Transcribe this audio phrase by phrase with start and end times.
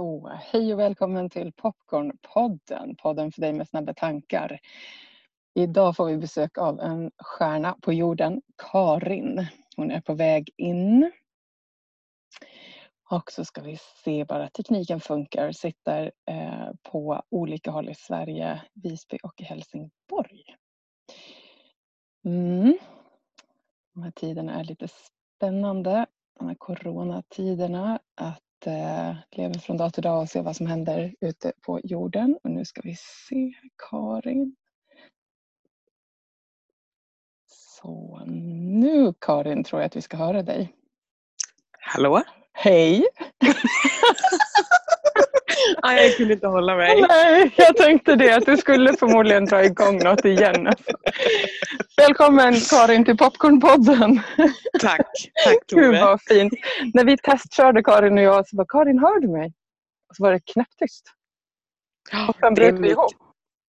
[0.00, 4.60] Så, hej och välkommen till Popcornpodden, podden för dig med snabba tankar.
[5.54, 9.46] Idag får vi besök av en stjärna på jorden, Karin.
[9.76, 11.12] Hon är på väg in.
[13.10, 15.52] Och så ska vi se bara tekniken funkar.
[15.52, 20.44] Sitter eh, på olika håll i Sverige, Visby och Helsingborg.
[22.24, 22.78] Mm.
[23.94, 26.06] De här tiderna är lite spännande.
[26.38, 28.00] De här coronatiderna.
[28.14, 32.38] Att eh, leva från dag till dag och se vad som händer ute på jorden.
[32.44, 33.52] Och nu ska vi se
[33.90, 34.56] Karin.
[37.46, 40.72] Så nu Karin tror jag att vi ska höra dig.
[41.78, 42.22] Hallå?
[42.52, 43.06] Hej!
[45.82, 47.00] Nej, jag kunde inte hålla mig.
[47.08, 50.66] Nej, jag tänkte det att du skulle förmodligen dra igång något igen.
[50.66, 50.92] Alltså.
[51.96, 54.20] Välkommen Karin till Popcornpodden.
[54.80, 55.06] Tack,
[55.44, 56.00] tack Gud Tove.
[56.00, 56.52] vad fint.
[56.94, 59.52] När vi testkörde Karin och jag så var Karin hör du mig?
[60.10, 61.04] Och så var det knäpptyst.
[62.28, 63.12] Och sen bröt vi ihop.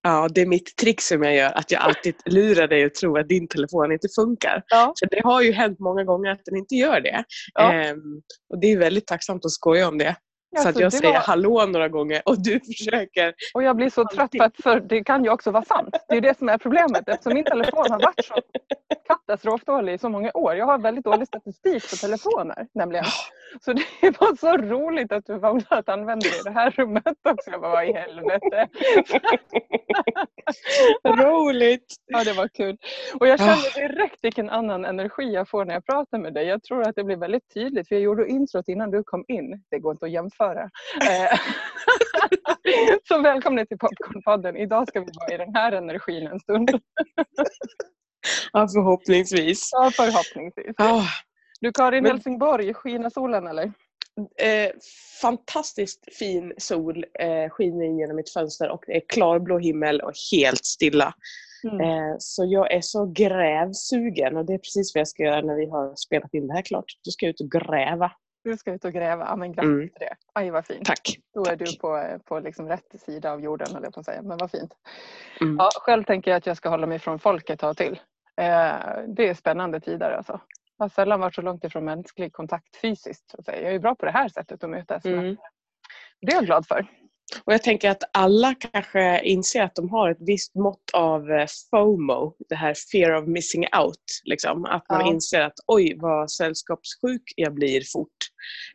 [0.03, 3.17] Ja, det är mitt trick som jag gör, att jag alltid lurar dig att tro
[3.17, 4.63] att din telefon inte funkar.
[4.67, 4.91] Ja.
[4.95, 7.23] Så det har ju hänt många gånger att den inte gör det.
[7.53, 7.73] Ja.
[7.73, 8.21] Ehm,
[8.53, 10.15] och det är väldigt tacksamt att skoja om det.
[10.55, 13.33] Så Alltså, att jag det säger var- hallå några gånger och du försöker.
[13.53, 15.95] Och jag blir så trött för att för det kan ju också vara sant.
[16.09, 18.33] Det är det som är problemet eftersom min telefon har varit så
[19.07, 20.55] katastrofdålig i så många år.
[20.55, 23.05] Jag har väldigt dålig statistik på telefoner nämligen.
[23.65, 23.83] Så det
[24.19, 27.51] var så roligt att du valde att använda det i det här rummet också.
[27.51, 28.67] Jag bara, vad i helvete.
[31.23, 31.95] Roligt!
[32.07, 32.77] Ja, det var kul.
[33.19, 36.45] Och jag känner direkt vilken annan energi jag får när jag pratar med dig.
[36.47, 39.63] Jag tror att det blir väldigt tydligt, för jag gjorde introt innan du kom in.
[39.71, 40.40] Det går inte att jämföra.
[40.41, 41.39] Eh,
[43.07, 44.57] Så välkommen till Popcornpodden.
[44.57, 46.69] Idag ska vi vara i den här energin en stund.
[48.53, 49.69] Ja, förhoppningsvis.
[49.71, 50.75] Ja, förhoppningsvis.
[50.77, 51.03] Ah,
[51.61, 53.63] Du Karin, Men- Helsingborg, skiner solen eller?
[54.41, 54.71] eh,
[55.21, 60.11] fantastiskt fin sol eh, skiner in genom mitt fönster och det är klarblå himmel och
[60.31, 61.13] helt stilla.
[61.71, 61.81] Mm.
[61.81, 65.55] Eh, Så jag är så grävsugen och det är precis vad jag ska göra när
[65.55, 66.85] vi har spelat in det här klart.
[67.05, 68.11] Då ska jag ut och gräva.
[68.43, 69.25] Du ska ut och gräva.
[69.25, 69.89] Ja, men grattis Mm.
[69.89, 70.15] till det.
[70.33, 70.85] Aj vad fint.
[70.85, 71.17] Tack.
[71.33, 71.59] Då är tack.
[71.59, 74.21] du på, på liksom rätt sida av jorden höll jag på att säga.
[74.21, 74.73] Men vad fint.
[75.41, 75.55] Mm.
[75.59, 77.99] Ja, själv tänker jag att jag ska hålla mig från folk ett tag till.
[78.37, 78.73] Eh,
[79.07, 80.39] det är spännande tider alltså.
[80.77, 83.29] Jag har sällan varit så långt ifrån mänsklig kontakt fysiskt.
[83.31, 83.57] Så att säga.
[83.61, 85.05] Jag är ju bra på det här sättet att mötas.
[85.05, 85.37] Mm.
[86.21, 86.85] Det är jag glad för.
[87.45, 91.47] Och jag tänker att alla kanske inser att de har ett visst mått av eh,
[91.69, 94.03] FOMO, det här fear of missing out.
[94.23, 94.65] Liksom.
[94.65, 95.13] Att man Ja.
[95.13, 98.17] inser att oj vad sällskapssjuk jag blir fort.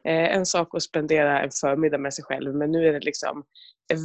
[0.05, 3.45] Eh, en sak att spendera en förmiddag med sig själv men nu är det liksom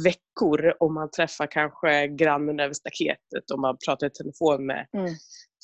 [0.04, 5.14] veckor om man träffar kanske grannen över staketet och man pratar i telefon med Mm.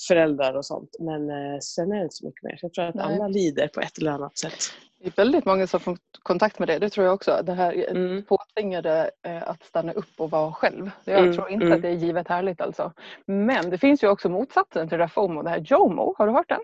[0.08, 0.90] Föräldrar och sånt.
[1.00, 2.56] Men eh, sen är det inte så mycket mer.
[2.56, 3.04] Så jag tror att Nej.
[3.04, 4.58] alla lider på ett eller annat sätt.
[5.00, 6.78] Det är väldigt många som får kontakt med det.
[6.78, 7.40] Det tror jag också.
[7.44, 8.22] Det här Mm.
[8.22, 10.90] påtvingade eh, att stanna upp och vara själv.
[11.04, 11.76] Jag Mm, tror inte mm.
[11.76, 12.92] att det är givet härligt alltså.
[13.26, 15.42] Men det finns ju också motsatsen till det där FOMO.
[15.42, 16.14] Det här JOMO.
[16.18, 16.60] Har du hört den?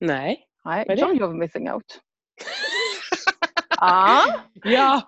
[0.00, 0.44] Nej.
[0.64, 0.86] Nej?
[0.98, 2.00] Joy of missing out.
[3.80, 4.24] Ah,
[4.64, 5.02] Jaha!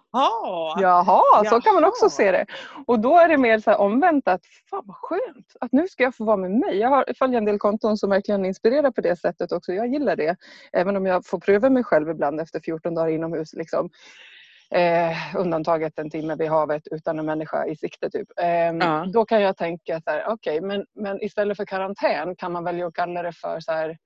[0.81, 2.11] jaha, så kan man också Jaha.
[2.11, 2.47] se det.
[2.87, 6.03] Och då är det mer så här omvänt att fan vad skönt att nu ska
[6.03, 6.77] jag få vara med mig.
[6.79, 9.73] Jag har följer en del konton som verkligen inspirerar på det sättet också.
[9.73, 10.37] Jag gillar det.
[10.73, 13.53] Även om jag får pröva mig själv ibland efter 14 dagar inomhus.
[13.55, 13.91] Liksom.
[14.75, 18.11] Eh, undantaget en timme vid havet utan en människa i sikte.
[18.11, 18.29] Typ.
[18.41, 18.47] Eh,
[18.81, 19.07] Ja.
[19.13, 22.87] Då kan jag tänka så här, okej, men, men istället för karantän kan man välja
[22.87, 23.97] att kalla det för så här,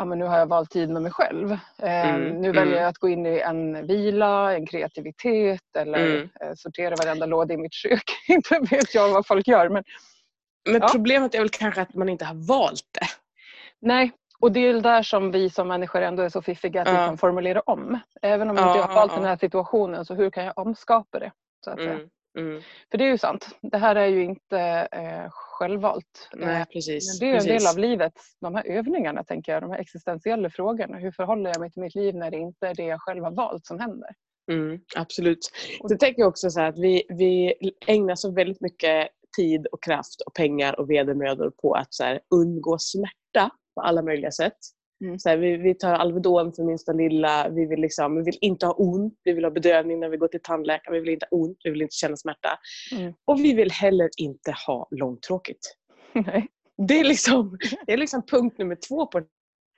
[0.00, 1.52] ja, men nu har jag valt tid med mig själv.
[1.78, 2.78] Eh, Mm, nu väljer mm.
[2.82, 6.28] jag att gå in i en vila, en kreativitet eller Mm.
[6.40, 8.02] eh, sortera varenda låda i mitt kök.
[8.28, 9.68] Inte vet jag vad folk gör.
[9.68, 9.84] Men
[10.70, 10.88] Men Ja.
[10.92, 13.06] problemet är väl kanske att man inte har valt det.
[13.80, 16.92] nej, och det är där som vi som människor ändå är så fiffiga att vi
[16.92, 17.98] kan formulera om.
[18.22, 21.32] Även om inte jag har valt den här situationen så hur kan jag omskapa det?
[21.64, 21.78] Så att.
[21.80, 22.08] Mm.
[22.38, 22.62] Mm.
[22.90, 23.48] För det är ju sant.
[23.62, 24.58] Det här är ju inte
[24.92, 26.28] eh, självvalt.
[26.34, 27.20] Nej, Eh, precis.
[27.20, 27.72] Men det är en del precis.
[27.72, 30.96] av livet, de här övningarna tänker jag, de här existentiella frågorna.
[30.96, 33.30] Hur förhåller jag mig till mitt liv när det inte är det jag själv har
[33.30, 34.10] valt som händer?
[34.52, 35.50] Mm, absolut.
[35.80, 37.54] Jag tänker också så att vi, vi
[37.86, 42.20] ägnar så väldigt mycket tid och kraft och pengar och vedermödor på att så här,
[42.34, 44.58] undgå smärta på alla möjliga sätt.
[45.04, 45.18] Mm.
[45.18, 47.48] Så här, vi, vi tar Alvedon för minsta lilla.
[47.48, 49.14] Vi vill, liksom, vi vill inte ha ont.
[49.24, 50.94] Vi vill ha bedövning när vi går till tandläkaren.
[50.94, 51.58] Vi vill inte ha ont.
[51.64, 52.58] Vi vill inte känna smärta.
[52.92, 53.12] Mm.
[53.24, 55.76] Och vi vill heller inte ha långtråkigt.
[56.12, 56.48] Nej.
[56.88, 59.18] Det är, liksom, det är liksom punkt nummer två på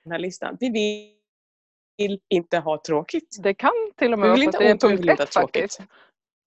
[0.03, 0.57] den här listan.
[0.59, 0.69] Vi
[1.97, 3.37] vill inte ha tråkigt.
[3.43, 5.31] Det kan till och med Vi vara vill så inte att det är punkt ett
[5.31, 5.73] tråkigt.
[5.73, 5.81] faktiskt.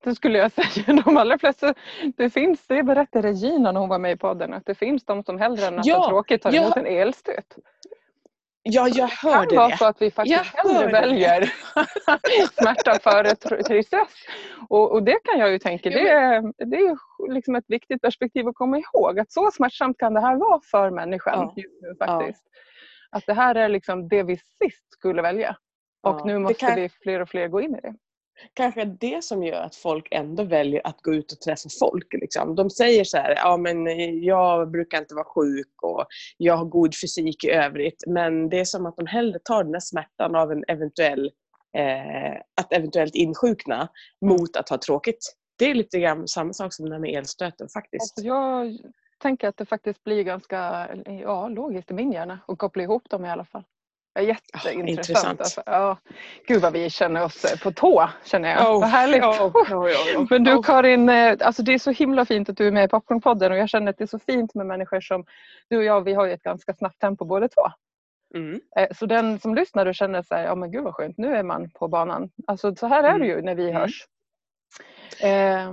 [0.05, 1.02] Det skulle jag säga.
[1.05, 1.75] De allra flesta,
[2.17, 5.22] det finns, det berättade Regina när hon var med i podden, att det finns de
[5.25, 6.62] som hellre än att Ja, ha tråkigt tar ja.
[6.62, 7.56] emot en elstöt.
[8.69, 9.77] Ja, jag Det hörde kan vara det.
[9.77, 11.01] så att vi faktiskt Jag hellre hörde det.
[11.01, 11.53] väljer
[12.61, 14.09] smärta före tr- tristess.
[14.69, 16.97] Och, och det kan jag ju tänka, det är, det är
[17.35, 19.19] liksom ett viktigt perspektiv att komma ihåg.
[19.19, 21.53] Att så smärtsamt kan det här vara för människan Ja.
[21.57, 22.43] just nu faktiskt.
[23.11, 25.57] Att det här är liksom det vi sist skulle välja.
[26.03, 27.95] Och Ja, nu det måste kan- vi fler och fler gå in i det
[28.55, 32.12] kanske det som gör att folk ändå väljer att gå ut och träffa folk.
[32.12, 32.55] Liksom.
[32.55, 36.06] De säger så här, ja men eh, jag brukar inte vara sjuk och
[36.37, 38.05] jag har god fysik i övrigt.
[38.06, 41.31] Men det är som att de hellre tar den här smärtan av en eventuell,
[41.77, 43.88] eh, att eventuellt insjukna
[44.21, 45.37] mot att ha tråkigt.
[45.59, 48.03] Det är lite grann samma sak som det här med elstöten faktiskt.
[48.03, 48.79] Alltså jag
[49.19, 50.89] tänker att det faktiskt blir ganska
[51.23, 53.65] ja, logiskt i min hjärna att koppla ihop dem i alla fall.
[54.17, 54.89] Det är jätteintressant.
[54.89, 55.41] intressant.
[55.41, 55.97] Alltså, ja.
[56.47, 58.75] Gud vad vi känner oss på tå känner jag.
[58.75, 59.23] Oh, vad härligt.
[59.23, 59.87] oh, oh, oh,
[60.21, 60.27] oh.
[60.31, 60.63] Men du Oh.
[60.63, 63.59] Karin, eh, alltså det är så himla fint att du är med i Popcornpodden och
[63.59, 65.25] jag känner att det är så fint med människor som
[65.71, 67.63] du och jag, vi har ju ett ganska snabbt tempo båda två.
[68.35, 68.61] Mm.
[68.77, 71.43] Eh, Så den som lyssnar och känner sig, ja men gud vad skönt, nu är
[71.43, 72.31] man på banan.
[72.47, 73.29] Alltså så här är det Mm.
[73.29, 73.77] ju när vi Mm.
[73.81, 74.07] hörs.
[75.23, 75.73] Eh,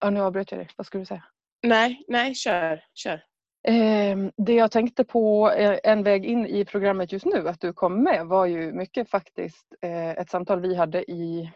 [0.00, 1.24] ja, nu avbröt jag dig, vad skulle du säga?
[1.62, 2.82] Nej, nej, kör.
[2.94, 3.22] kör.
[3.62, 7.72] Eh, det jag tänkte på eh, en väg in i programmet just nu, att du
[7.72, 11.52] kom med, var ju mycket faktiskt eh, ett samtal vi hade i,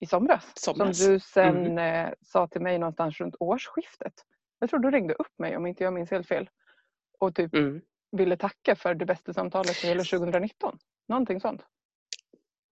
[0.00, 0.52] i somras.
[0.56, 0.98] Somras.
[0.98, 2.06] Som du sen Mm.
[2.06, 4.12] eh, sa till mig någonstans runt årsskiftet.
[4.58, 6.50] Jag tror du ringde upp mig om inte jag minns helt fel.
[7.18, 7.80] Och typ Mm.
[8.12, 10.78] ville tacka för det bästa samtalet för hela 2019.
[11.08, 11.62] Någonting sånt.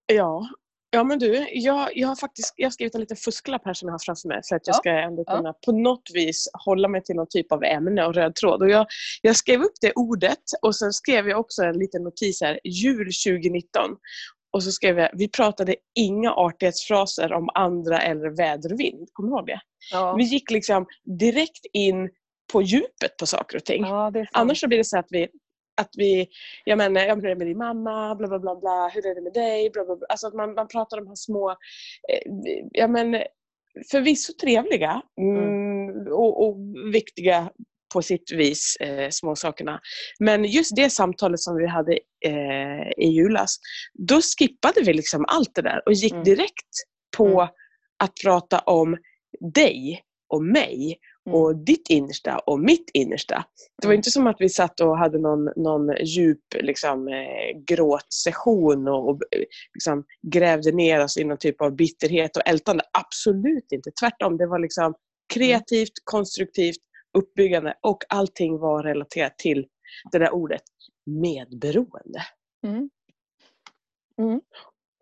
[0.07, 0.49] Ja.
[0.95, 3.87] Ja men du, jag, jag har faktiskt jag har skrivit en liten fusklapp här som
[3.89, 4.79] jag har framför mig för att jag Ja.
[4.79, 5.37] ska ändå Ja.
[5.37, 8.63] kunna på något vis hålla mig till någon typ av ämne och röd tråd.
[8.63, 8.87] Och jag,
[9.23, 13.11] jag skrev upp det ordet och sen skrev jag också en liten notis här, jul
[13.27, 13.91] 2019.
[14.53, 19.09] Och så skrev jag, vi pratade inga artighetsfraser om andra eller väder och vind.
[19.13, 19.61] Kommer du ihåg det?
[19.93, 20.87] Ja, Vi gick liksom
[21.19, 22.11] direkt in
[22.53, 23.83] på djupet på saker och ting.
[23.83, 24.13] ja.
[24.33, 25.29] Annars så blir det så att vi,
[25.81, 26.29] att vi
[26.65, 29.15] ja men, ja, hur är det med din mamma, bla bla bla, bla hur är
[29.15, 30.07] det med dig, bla bla bla.
[30.09, 32.33] Alltså att man, man pratar om de här små, eh,
[32.73, 33.23] ja men
[33.93, 36.57] förvisso trevliga mm, och, och
[36.93, 37.51] viktiga
[37.95, 39.81] på sitt vis, eh, små sakerna.
[40.21, 41.93] Men just det samtalet som vi hade
[42.27, 43.57] eh, i julas,
[43.93, 46.25] då skippade vi liksom allt det där och gick Mm.
[46.25, 46.75] direkt
[47.17, 47.49] på Mm.
[48.05, 48.97] att prata om
[49.55, 50.99] dig och mig Mm.
[51.31, 53.45] Och ditt innersta och mitt innersta.
[53.83, 53.99] Det var Mm.
[53.99, 59.21] inte som att vi satt och hade någon, någon djup liksom, eh, gråtsession och, och
[59.31, 59.43] eh,
[59.75, 62.85] liksom, grävde ner oss i någon typ av bitterhet och ältande.
[62.93, 63.91] Absolut inte.
[64.01, 64.37] Tvärtom.
[64.37, 64.95] Det var liksom
[65.35, 66.79] kreativt, konstruktivt,
[67.19, 69.67] uppbyggande och allting var relaterat till
[70.13, 70.63] det där ordet
[71.07, 72.23] medberoende.
[72.67, 74.41] Mm.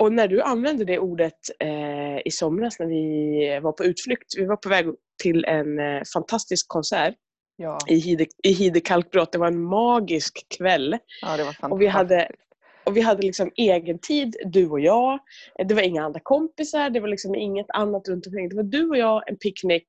[0.01, 4.45] Och när du använde det ordet eh, i somras när vi var på utflykt, vi
[4.47, 4.87] var på väg
[5.23, 7.15] till en eh, fantastisk konsert
[7.57, 9.33] Ja, i Hide, i Hide kalkbrott.
[9.33, 10.99] Det var en magisk kväll.
[11.23, 11.73] ja, det var fantastiskt.
[11.73, 12.29] Och vi hade,
[12.85, 15.19] och vi hade liksom egen tid, du och jag.
[15.69, 18.49] Det var inga andra kompisar, det var liksom inget annat runt omkring.
[18.49, 19.87] Det var du och jag, en picknick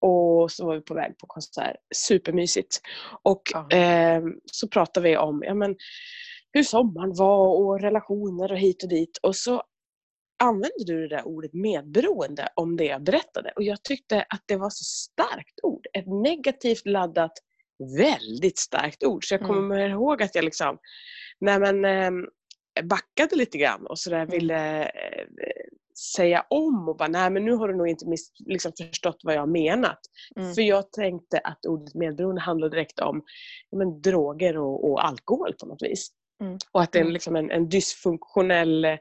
[0.00, 1.76] och så var vi på väg på konsert.
[1.94, 2.80] Supermysigt.
[3.22, 3.76] Och Ja.
[3.76, 5.76] eh, så pratade vi om ja, men,
[6.58, 9.18] hur sommaren var och relationer och hit och dit.
[9.22, 9.62] Och så
[10.44, 13.52] använde du det där ordet medberoende om det jag berättade.
[13.56, 15.86] Och jag tyckte att det var så starkt ord.
[15.92, 17.32] Ett negativt laddat,
[17.98, 19.24] väldigt starkt ord.
[19.28, 19.54] Så jag Mm.
[19.56, 20.78] kommer ihåg att jag liksom
[21.40, 22.10] nej men, eh,
[22.84, 24.30] backade lite grann och sådär Mm.
[24.30, 25.24] ville eh,
[26.16, 29.34] säga om och bara nej men nu har du nog inte miss, liksom förstått vad
[29.34, 29.98] jag menat.
[30.36, 30.54] Mm.
[30.54, 33.22] För jag tänkte att ordet medberoende handlar direkt om
[33.76, 36.08] men, droger och, och alkohol på något vis.
[36.40, 36.58] Mm.
[36.72, 37.12] Och att det är Mm.
[37.12, 38.98] liksom en, en, dysfunktionell, eh,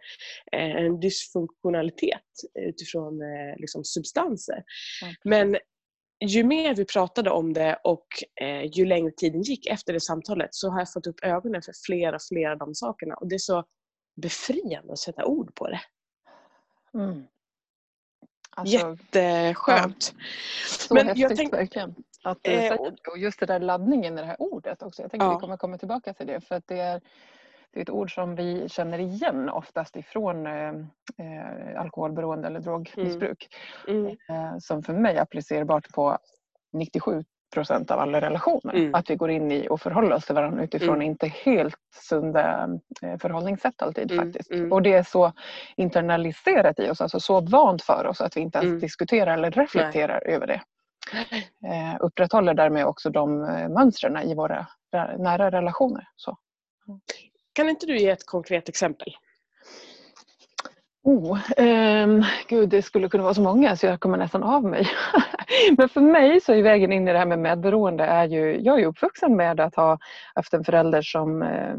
[0.51, 2.21] en dysfunktionalitet
[2.59, 4.63] utifrån eh, liksom substanser.
[5.01, 5.57] Ja, Men
[6.25, 8.07] ju mer vi pratade om det och
[8.41, 11.73] eh, ju längre tiden gick efter det samtalet så har jag fått upp ögonen för
[11.85, 13.15] flera och flera av de sakerna.
[13.15, 13.63] Och det är så
[14.21, 15.81] befriande att sätta ord på det.
[16.93, 17.23] Mm.
[18.57, 18.77] Alltså,
[19.13, 20.13] Jätteskönt.
[20.67, 21.95] så men häftigt jag tänk- verkligen.
[22.23, 23.11] Att du Eh, säger och- det.
[23.11, 25.01] och just det där laddningen i det här ordet också.
[25.01, 25.33] Jag tänker Ja.
[25.33, 27.01] vi kommer komma tillbaka till det för att det är,
[27.71, 30.69] det är ett ord som vi känner igen oftast ifrån eh,
[31.17, 33.47] eh, alkoholberoende eller drogmissbruk.
[33.87, 34.05] Mm.
[34.29, 36.17] Eh, som för mig är applicerbart på
[36.73, 37.23] 97
[37.53, 38.73] procent av alla relationer.
[38.73, 38.95] Mm.
[38.95, 41.01] Att vi går in i och förhåller oss till varandra utifrån Mm.
[41.07, 42.69] inte helt sunda
[43.01, 44.51] eh, förhållningssätt alltid Mm, faktiskt.
[44.51, 44.71] mm.
[44.71, 45.33] Och det är så
[45.77, 48.79] internaliserat i oss, alltså så vant för oss att vi inte ens Mm.
[48.79, 50.61] diskuterar eller reflekterar över det.
[51.67, 56.07] Eh, upprätthåller därmed också de eh, mönstren i våra ra- nära relationer.
[56.15, 56.37] Så.
[57.53, 59.15] Kan inte du ge ett konkret exempel?
[61.07, 64.87] Oh, um, gud, det skulle kunna vara så många så jag kommer nästan av mig.
[65.77, 68.81] Men för mig så är vägen in i det här med medberoende är ju, jag
[68.81, 69.99] är uppvuxen med att ha
[70.35, 71.73] haft en förälder som eh,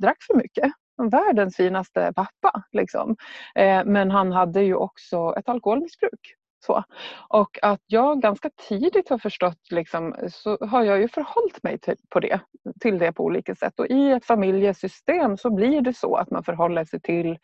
[0.00, 0.72] drack för mycket.
[1.10, 2.62] Världens finaste pappa.
[2.72, 3.16] Liksom.
[3.54, 6.34] Eh, men han hade ju också ett alkoholmissbruk.
[6.66, 6.84] Så.
[7.28, 11.96] Och att jag ganska tidigt har förstått liksom, så har jag ju förhållit mig till,
[12.08, 12.40] på det,
[12.80, 13.80] till det på olika sätt.
[13.80, 17.38] Och i ett familjesystem så blir det så att man förhåller sig till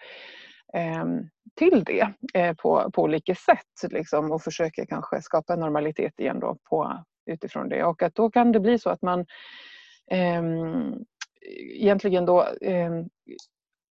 [1.59, 6.41] till det eh, på, på olika sätt liksom, och försöker kanske skapa en normalitet igen
[6.41, 7.85] då på, utifrån det.
[7.85, 9.21] Och att då kan det bli så att man
[10.11, 10.43] eh,
[11.75, 12.91] egentligen då eh,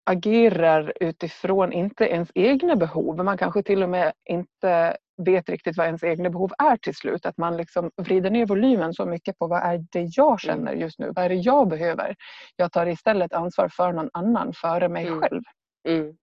[0.05, 3.23] agerar utifrån inte ens egna behov.
[3.23, 7.25] Man kanske till och med inte vet riktigt vad ens egna behov är till slut.
[7.25, 10.37] Att man liksom vrider ner volymen så mycket på vad är det jag mm.
[10.37, 11.11] känner just nu?
[11.15, 12.15] Vad är det jag behöver?
[12.55, 15.21] Jag tar istället ansvar för någon annan före mig mm.
[15.21, 15.41] själv.
[15.87, 16.13] Mm.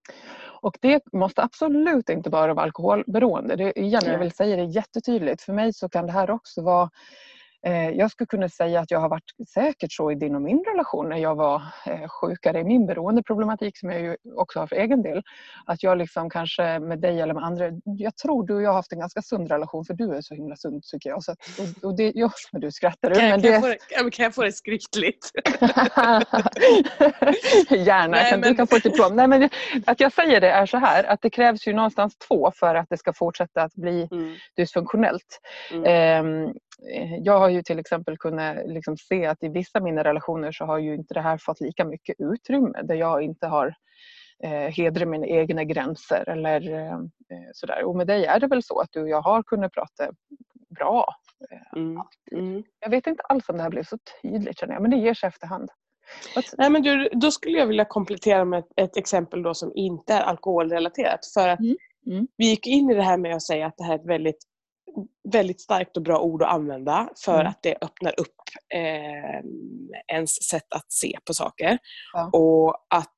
[0.61, 3.55] Och det måste absolut inte bara vara alkoholberoende.
[3.55, 5.41] Det, igen, jag vill säga det jättetydligt.
[5.41, 6.89] För mig så kan det här också vara
[7.93, 11.09] jag skulle kunna säga att jag har varit säkert så i din och min relation
[11.09, 15.01] när jag var eh, sjukare i min beroendeproblematik som jag ju också har för egen
[15.01, 15.23] del.
[15.65, 18.75] Att jag liksom kanske med dig eller med andra, jag tror du och jag har
[18.75, 21.23] haft en ganska sund relation för du är så himla sund tycker jag.
[21.23, 21.37] Så att,
[21.83, 23.13] och, det, ja, men du skrattar.
[23.13, 23.63] Kan, men kan, jag
[24.05, 24.11] det...
[24.11, 25.31] kan jag få det skriftligt?
[27.69, 28.41] Gärna, Nej, men...
[28.41, 29.15] du kan få ett diplom.
[29.15, 29.49] Nej, men
[29.85, 32.89] att jag säger det är så här att det krävs ju någonstans två för att
[32.89, 34.35] det ska fortsätta att bli mm.
[34.55, 35.39] dysfunktionellt.
[35.71, 36.25] Mm.
[36.25, 36.53] Um,
[37.19, 40.65] jag har ju till exempel kunnat liksom se att i vissa av mina relationer så
[40.65, 43.75] har ju inte det här fått lika mycket utrymme där jag inte har
[44.43, 46.99] eh, hedrat mina egna gränser eller eh,
[47.53, 47.83] sådär.
[47.83, 50.11] Och med dig är det väl så att du och jag har kunnat prata
[50.69, 51.15] bra.
[51.51, 52.01] Eh, mm.
[52.31, 52.63] Mm.
[52.79, 55.13] Jag vet inte alls om det här blev så tydligt känner jag, men det ger
[55.13, 55.69] sig efterhand.
[56.57, 60.13] Nej, men du, då skulle jag vilja komplettera med ett, ett exempel då som inte
[60.13, 61.19] är alkoholrelaterat.
[61.33, 61.75] För att mm.
[62.07, 62.27] Mm.
[62.37, 64.45] Vi gick in i det här med att säga att det här är ett väldigt
[65.33, 67.47] väldigt starkt och bra ord att använda för mm.
[67.47, 68.35] att det öppnar upp
[68.73, 69.41] eh,
[70.15, 71.77] ens sätt att se på saker.
[72.13, 72.29] Ja.
[72.33, 73.15] Och att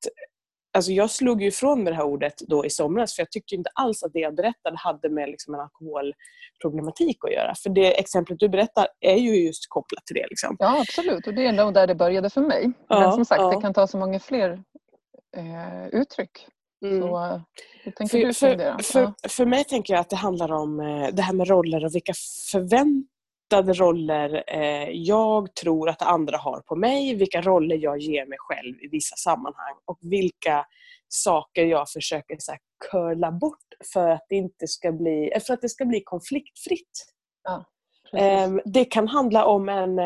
[0.76, 3.54] Alltså jag slog ju ifrån med det här ordet då i somras för jag tyckte
[3.54, 7.54] inte alls att det jag berättade hade med liksom en alkoholproblematik att göra.
[7.62, 10.26] För det exemplet du berättar är ju just kopplat till det.
[10.30, 10.56] Liksom.
[10.58, 12.72] Ja absolut och det är nog där det började för mig.
[12.88, 13.50] Ja, Men som sagt ja.
[13.50, 14.62] det kan ta så många fler
[15.36, 16.46] eh, uttryck.
[16.84, 17.00] Mm.
[17.00, 17.42] Så,
[17.84, 21.48] för, för, för, för, mig tänker jag att det handlar om eh, det här med
[21.48, 22.12] roller och vilka
[22.52, 28.38] förväntade roller eh, jag tror att andra har på mig, vilka roller jag ger mig
[28.38, 30.66] själv i vissa sammanhang och vilka
[31.08, 32.60] saker jag försöker så här,
[32.90, 37.06] curla bort för att det inte ska bli, eh, för att det ska bli konfliktfritt.
[37.44, 37.64] Ja,
[38.18, 39.96] ehm, det kan handla om en,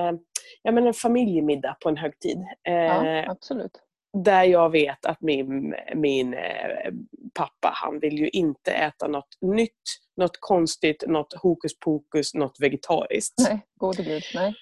[0.62, 2.38] ja, men en familjemiddag på en högtid.
[2.62, 6.92] Ja, absolut där jag vet att min, min eh,
[7.34, 9.72] pappa, han vill ju inte äta något nytt,
[10.16, 13.34] något konstigt, något hokus pokus, något vegetariskt.
[13.38, 14.54] Nej, gode gud, nej.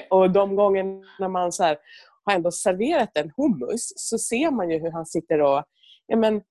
[0.10, 1.78] och de gångerna man så här,
[2.24, 5.64] har ändå serverat en hummus så ser man ju hur han sitter och
[6.06, 6.42] ja, men,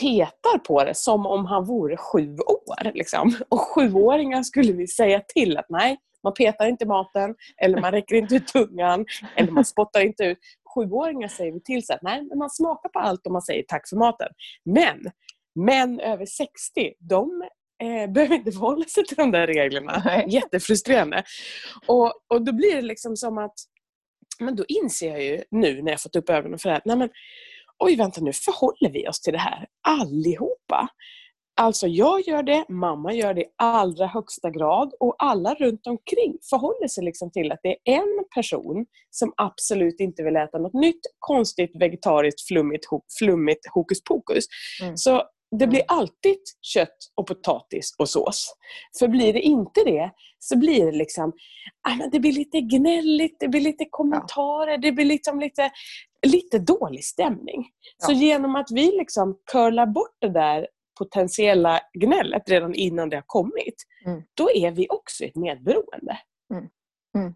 [0.00, 2.92] petar på det som om han vore sju år.
[2.94, 3.34] Liksom.
[3.48, 5.96] Och sjuåringar skulle vi säga till att nej,
[6.26, 9.06] man petar inte maten, eller man räcker inte ut tungan,
[9.36, 10.38] eller man spottar inte ut.
[10.74, 13.88] Sjuåringar säger vi till så att nej, man smakar på allt och man säger tack
[13.88, 14.28] för maten.
[14.64, 15.10] Men
[15.54, 17.42] män över 60, de
[17.82, 20.02] eh, behöver inte förhålla sig till de där reglerna.
[20.04, 20.24] Nej.
[20.28, 21.22] Jättefrustrerande.
[21.86, 23.54] Och, och då blir det liksom som att
[24.40, 26.96] men då inser jag ju nu när jag fått upp ögonen för det här, nej
[26.96, 27.08] men
[27.78, 30.88] oj vänta nu, förhåller vi oss till det här allihopa?
[31.60, 36.38] Alltså jag gör det, mamma gör det i allra högsta grad och alla runt omkring
[36.50, 40.74] förhåller sig liksom till att det är en person som absolut inte vill äta något
[40.74, 42.84] nytt, konstigt, vegetariskt, flummigt,
[43.18, 44.44] flummigt hokus pokus.
[44.82, 44.96] Mm.
[44.96, 45.22] Så
[45.58, 45.98] det blir mm.
[45.98, 48.54] alltid kött och potatis och sås.
[48.98, 51.32] För blir det inte det så blir det liksom
[51.88, 54.78] ah, det blir lite gnälligt, det blir lite kommentarer, ja.
[54.78, 55.70] det blir liksom lite,
[56.26, 57.66] lite dålig stämning.
[57.98, 58.06] Ja.
[58.06, 60.66] Så genom att vi liksom curlar bort det där
[60.98, 63.74] potentiella gnället redan innan det har kommit,
[64.06, 64.22] mm.
[64.34, 66.18] då är vi också ett medberoende.
[67.18, 67.34] Mm.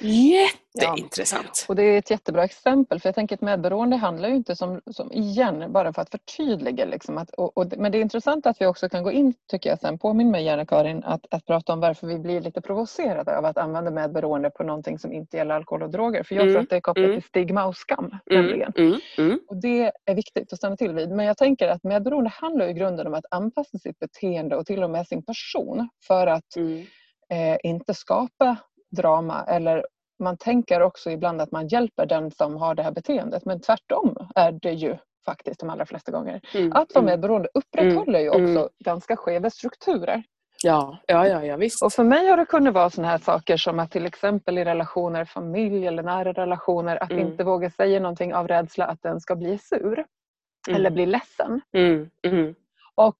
[0.00, 1.44] Jätteintressant!
[1.44, 1.64] Ja.
[1.68, 4.80] Och det är ett jättebra exempel för jag tänker att medberoende handlar ju inte som,
[4.90, 6.84] som igen, bara för att förtydliga.
[6.84, 9.70] Liksom, att, och, och, men det är intressant att vi också kan gå in, tycker
[9.70, 13.38] jag sen, påminn mig gärna Karin, att, att prata om varför vi blir lite provocerade
[13.38, 16.22] av att använda medberoende på någonting som inte gäller alkohol och droger.
[16.22, 16.54] För jag mm.
[16.54, 17.20] tror att det är kopplat mm.
[17.20, 18.10] till stigma och skam.
[18.30, 18.62] Mm.
[18.76, 19.00] mm.
[19.18, 19.40] Mm.
[19.48, 21.10] Och det är viktigt att stanna till vid.
[21.10, 24.82] Men jag tänker att medberoende handlar i grunden om att anpassa sitt beteende och till
[24.82, 26.86] och med sin person för att mm.
[27.30, 28.56] eh, inte skapa
[28.90, 29.86] drama eller
[30.18, 34.16] man tänker också ibland att man hjälper den som har det här beteendet men tvärtom
[34.34, 36.40] är det ju faktiskt de allra flesta gånger.
[36.54, 37.04] Mm, att vara mm.
[37.12, 38.68] medberoende upprätthåller ju mm, också mm.
[38.84, 40.22] ganska skeva strukturer.
[40.62, 41.82] Ja, ja, ja, ja visst.
[41.82, 44.64] Och för mig har det kunnat vara sådana här saker som att till exempel i
[44.64, 47.26] relationer, familj eller nära relationer att Mm.
[47.26, 50.04] inte våga säga någonting av rädsla att den ska bli sur
[50.68, 50.76] Mm.
[50.76, 51.60] eller bli ledsen.
[51.76, 52.54] Mm, mm,
[52.94, 53.16] Och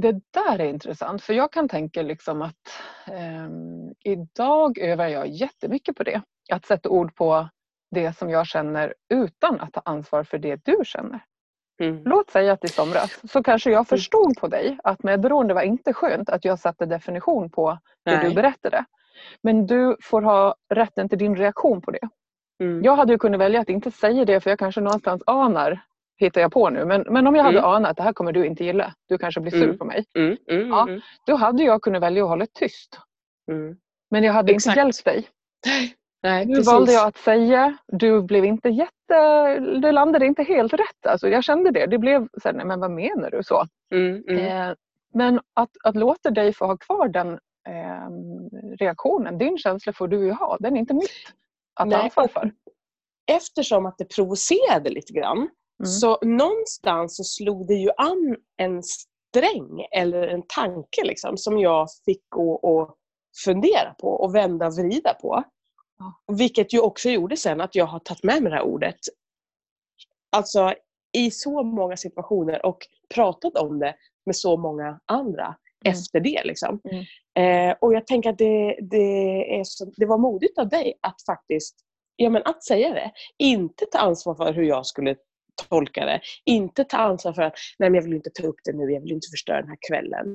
[0.00, 5.96] det där är intressant för jag kan tänka liksom att ehm, idag övar jag jättemycket
[5.96, 6.22] på det.
[6.52, 7.48] Att sätta ord på
[7.90, 11.20] det som jag känner utan att ta ansvar för det du känner.
[11.82, 12.02] mm.
[12.04, 15.62] Låt säga att i somras så kanske jag förstod på dig att med beroende var
[15.62, 18.34] inte skönt att jag satte definition på det du Nej.
[18.34, 18.84] berättade.
[19.42, 22.08] Men du får ha rätten till din reaktion på det.
[22.60, 22.82] Mm.
[22.82, 25.80] Jag hade ju kunnat välja att inte säga det för jag kanske någonstans anar,
[26.20, 27.70] hittar jag på nu, men, men om jag hade Mm.
[27.70, 29.78] anat att det här kommer du inte gilla, du kanske blir sur Mm.
[29.78, 30.04] på mig.
[30.18, 30.82] Mm, mm, Ja.
[30.88, 32.98] mm, Då hade jag kunnat välja att hålla tyst.
[33.50, 33.76] mm.
[34.10, 34.76] Men jag hade Exakt.
[34.76, 35.28] inte hjälpt dig.
[36.22, 36.72] Nej, Nu precis.
[36.72, 41.06] valde jag att säga, du blev inte jätte, du landade inte helt rätt.
[41.08, 41.86] Alltså jag kände det.
[41.86, 43.66] Det blev så här, nej men vad menar du så?
[43.94, 44.46] Mm, mm.
[44.70, 44.74] Eh,
[45.14, 47.32] men att, att låta dig få ha kvar den
[47.68, 48.10] eh,
[48.78, 50.56] reaktionen, din känsla får du ju ha.
[50.60, 51.10] Den är inte mitt
[51.74, 52.52] att ta ansvar för.
[53.30, 55.48] Eftersom att det provocerade lite grann
[55.80, 55.86] Mm.
[55.86, 61.88] så någonstans så slog det ju an en sträng eller en tanke liksom, som jag
[62.04, 62.96] fick gå och
[63.44, 65.44] fundera på och vända och vrida på.
[66.32, 68.96] Vilket ju också gjorde sen att jag har tagit med mig det här ordet
[70.32, 70.74] alltså
[71.12, 72.78] i så många situationer och
[73.14, 73.94] pratat om det
[74.26, 75.92] med så många andra Mm.
[75.92, 76.44] efter det.
[76.44, 76.80] Liksom.
[76.84, 77.70] Mm.
[77.70, 81.22] Eh, och jag tänker att det, det, är så, det var modigt av dig att
[81.26, 81.76] faktiskt
[82.16, 83.12] ja, men att säga det.
[83.38, 85.16] Inte ta ansvar för hur jag skulle
[85.68, 86.20] tolka det.
[86.44, 89.00] Inte ta ansvar för att nej, men jag vill inte ta upp det nu, jag
[89.00, 90.26] vill inte förstöra den här kvällen.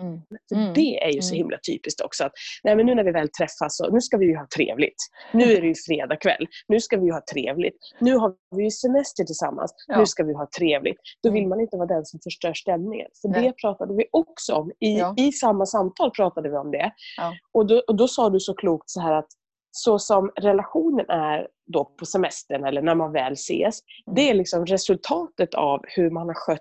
[0.00, 0.20] Mm.
[0.54, 0.74] Mm.
[0.74, 1.38] Det är ju så Mm.
[1.38, 2.24] himla typiskt också.
[2.24, 4.96] Att, nej, men nu när vi väl träffas, så, nu ska vi ju ha trevligt.
[5.32, 6.46] Nu är det ju fredag kväll.
[6.68, 7.76] Nu ska vi ju ha trevligt.
[8.00, 9.74] Nu har vi ju semester tillsammans.
[9.88, 9.98] Ja.
[9.98, 10.96] Nu ska vi ha trevligt.
[11.22, 11.48] Då vill Mm.
[11.48, 13.08] man inte vara den som förstör stämningen.
[13.22, 13.42] För Nej.
[13.42, 14.70] det pratade vi också om.
[14.80, 15.14] I, Ja.
[15.18, 16.92] I samma samtal pratade vi om det.
[17.16, 17.34] Ja.
[17.52, 19.28] Och, då, och då sa du så klokt så här att
[19.74, 23.80] så som relationen är då på semestern eller när man väl ses.
[24.06, 24.14] Mm.
[24.14, 26.60] Det är liksom resultatet av hur man har skött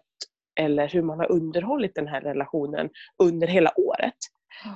[0.60, 2.89] eller hur man har underhållit den här relationen
[3.24, 4.15] under hela året.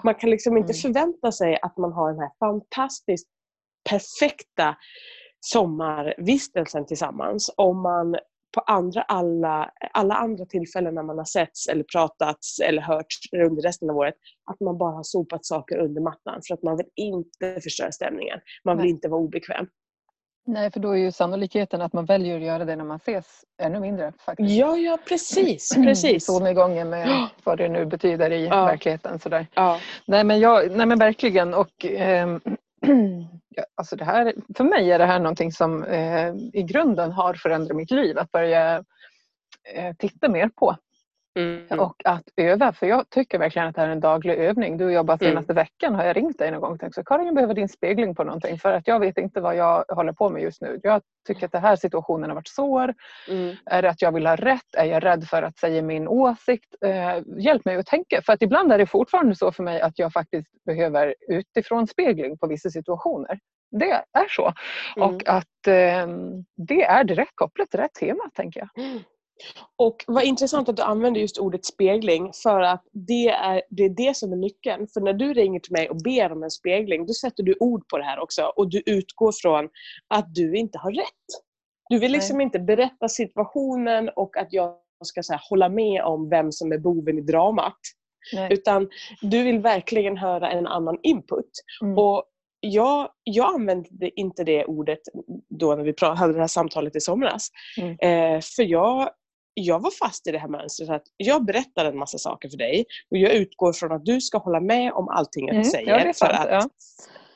[0.04, 0.82] Man kan liksom inte Mm.
[0.82, 3.28] förvänta sig att man har den här fantastiskt
[3.89, 4.76] perfekta
[5.39, 8.15] sommarvistelsen tillsammans om man
[8.56, 13.15] på andra, alla, alla andra tillfällen när man har setts eller pratats eller hörts
[13.46, 14.15] under resten av året
[14.52, 18.39] att man bara har sopat saker under mattan för att man vill inte förstöra stämningen.
[18.65, 18.91] Man vill Nej.
[18.91, 19.68] inte vara obekväm.
[20.48, 23.26] Nej, för då är ju sannolikheten att man väljer att göra det när man ses
[23.62, 24.13] ännu mindre.
[24.26, 24.50] Faktiskt.
[24.52, 25.76] Ja, ja precis.
[25.76, 26.26] precis.
[26.26, 28.65] Solnedgången med vad det nu betyder i Ja.
[28.65, 29.20] verkligheten.
[29.20, 29.48] Sådär.
[29.54, 29.80] Ja.
[30.06, 31.54] Nej, men jag, nej men verkligen.
[31.54, 32.41] Och, ehm,
[33.76, 37.78] alltså det här, för mig är det här någonting som eh, i grunden har förändrat
[37.78, 38.18] mitt liv.
[38.18, 38.84] Att börja
[39.74, 40.76] eh, titta mer på
[41.36, 41.80] Mm.
[41.80, 42.74] och att öva.
[42.74, 44.78] För jag tycker verkligen att det här är en daglig övning.
[44.78, 45.32] Du jobbar Mm.
[45.32, 47.69] senaste veckan har jag ringt dig någon gång och tänkt så Karin jag behöver din
[47.69, 50.80] spegling på någonting för att jag vet inte vad jag håller på med just nu.
[50.84, 52.93] Jag tycker att den här situationen har varit svår.
[53.30, 53.56] Mm.
[53.65, 54.76] Är det att jag vill ha rätt?
[54.78, 56.76] Är jag rädd för att säga min åsikt?
[56.86, 58.21] Eh, hjälp mig att tänka.
[58.21, 62.38] För att ibland är det fortfarande så för mig att jag faktiskt behöver utifrån spegling
[62.38, 63.39] på vissa situationer.
[63.71, 64.54] Det är så.
[64.98, 65.10] Mm.
[65.10, 66.08] Och att eh,
[66.58, 68.86] det är direkt kopplat till rätt tema tänker jag.
[69.76, 73.89] Och vad intressant att du använder just ordet spegling för att det är, det är
[73.89, 74.88] det som är nyckeln.
[74.93, 77.88] För när du ringer till mig och ber om en spegling, då sätter du ord
[77.88, 79.69] på det här också och du utgår från
[80.08, 81.43] att du inte har rätt.
[81.89, 86.30] Du vill liksom inte berätta situationen och att jag ska så här, hålla med om
[86.30, 87.80] vem som är boven i dramat.
[88.34, 88.54] Nej.
[88.54, 88.89] Utan
[89.21, 91.52] du vill verkligen höra en annan input.
[91.82, 91.98] Mm.
[91.98, 92.24] Och
[92.60, 95.00] jag, jag använde inte det ordet
[95.50, 97.50] då när vi hade det här samtalet i somras.
[97.78, 97.91] Mm.
[97.91, 99.10] Eh, för jag,
[99.58, 102.86] jag var fast i det här mönstret att jag berättar en massa saker för dig
[103.12, 106.06] och jag utgår från att du ska hålla med om allting jag Mm, säger.
[106.06, 106.70] ja, för att, ja.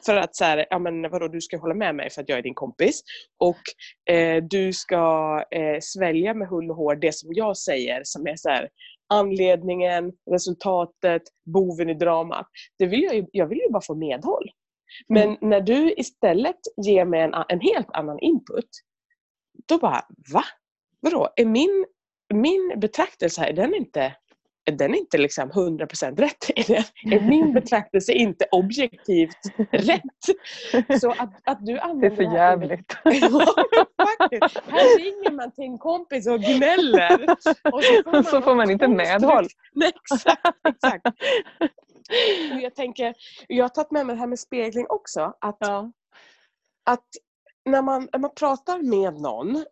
[0.06, 2.38] för att så här, ja men vadå, du ska hålla med mig för att jag
[2.38, 3.02] är din kompis.
[3.38, 8.28] Och eh, du ska eh, svälja med hull och hår det som jag säger som
[8.28, 8.70] är så här,
[9.14, 12.48] anledningen, resultatet, boven i dramat.
[12.80, 14.50] Det vill jag, ju, jag vill ju bara få medhåll.
[15.08, 15.38] Men Mm.
[15.42, 18.70] när du istället ger mig en, en helt annan input,
[19.68, 20.44] då bara, va?
[21.02, 21.30] Vadå?
[21.36, 21.86] Är min,
[22.34, 24.16] min betraktelse här, är den inte,
[24.66, 26.50] är den inte liksom 100% rätt?
[26.56, 29.38] Är, är min betraktelse inte objektivt
[29.72, 30.02] rätt?
[31.02, 32.94] Så att, att du Det är använder för jävligt.
[34.68, 37.30] Här ringer man till en kompis och gnäller.
[37.72, 39.48] Och så Så får man inte medhåll.
[39.74, 41.06] Nej, exakt, exakt.
[42.62, 43.14] Jag tänker,
[43.48, 45.34] jag har tagit med mig det här med spegling också.
[45.42, 45.92] Att, Ja.
[46.86, 47.08] att
[47.66, 49.66] när, man, när man pratar med någon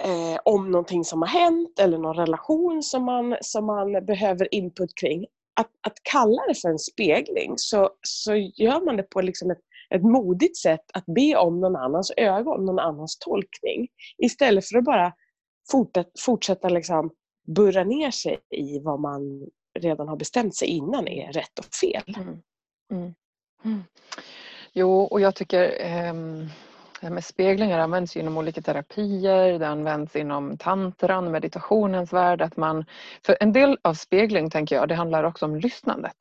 [0.00, 4.94] eh, om någonting som har hänt eller någon relation som man, som man behöver input
[4.94, 5.26] kring.
[5.54, 9.60] att, att kalla det för en spegling så, så gör man det på liksom ett,
[9.94, 13.88] ett modigt sätt att be om någon annans ögon, någon annans tolkning.
[14.18, 15.12] Istället för att bara
[15.70, 17.10] fortsätta, fortsätta liksom
[17.46, 22.16] burra ner sig i vad man redan har bestämt sig innan är rätt och fel.
[22.16, 22.42] Mm.
[22.92, 23.14] Mm.
[23.64, 23.82] Mm.
[24.72, 26.14] Jo, och jag tycker eh,
[27.02, 32.42] det här med speglingar används inom olika terapier, det används inom tantran, meditationens värld.
[32.42, 32.84] Att man,
[33.26, 36.16] för en del av spegling tänker jag, det handlar också om lyssnandet.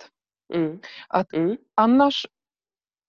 [0.54, 0.80] Mm.
[1.08, 1.58] Att mm.
[1.76, 2.26] annars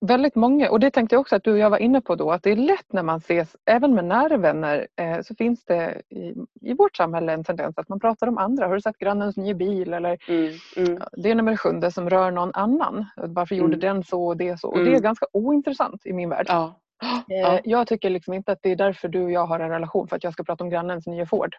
[0.07, 2.31] väldigt många, och det tänkte jag också att du och jag var inne på då,
[2.31, 6.03] att det är lätt när man ses, även med nära vänner, eh, så finns det
[6.09, 8.67] i, i, vårt samhälle en tendens att man pratar om andra.
[8.67, 9.93] Har du sett grannens nya bil?
[9.93, 11.03] Eller, mm, mm.
[11.13, 13.07] Det är nummer sjunde som rör någon annan.
[13.17, 13.81] Varför gjorde mm.
[13.81, 14.69] den så och det så?
[14.69, 15.03] Och det är mm.
[15.03, 16.47] ganska ointressant i min värld.
[16.49, 16.79] Ja.
[17.03, 17.61] Eh, ja.
[17.65, 20.17] Jag tycker liksom inte att det är därför du och jag har en relation, för
[20.17, 21.55] att jag ska prata om grannens nya Ford.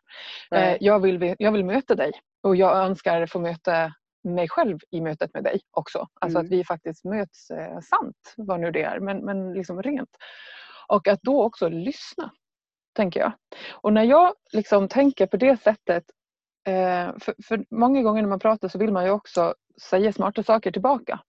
[0.51, 2.12] Eh, jag, vill, jag vill möta dig
[2.43, 6.08] och jag önskar få möta mig själv i mötet med dig också.
[6.21, 6.45] Alltså mm.
[6.45, 10.10] att vi faktiskt möts eh, sant, vad nu det är, men, men liksom rent.
[10.88, 12.32] Och att då också lyssna,
[12.95, 13.32] tänker jag.
[13.71, 16.03] Och när jag liksom tänker på det sättet,
[16.67, 20.43] eh, för, för, många gånger när man pratar så vill man ju också säga smarta
[20.43, 21.19] saker tillbaka.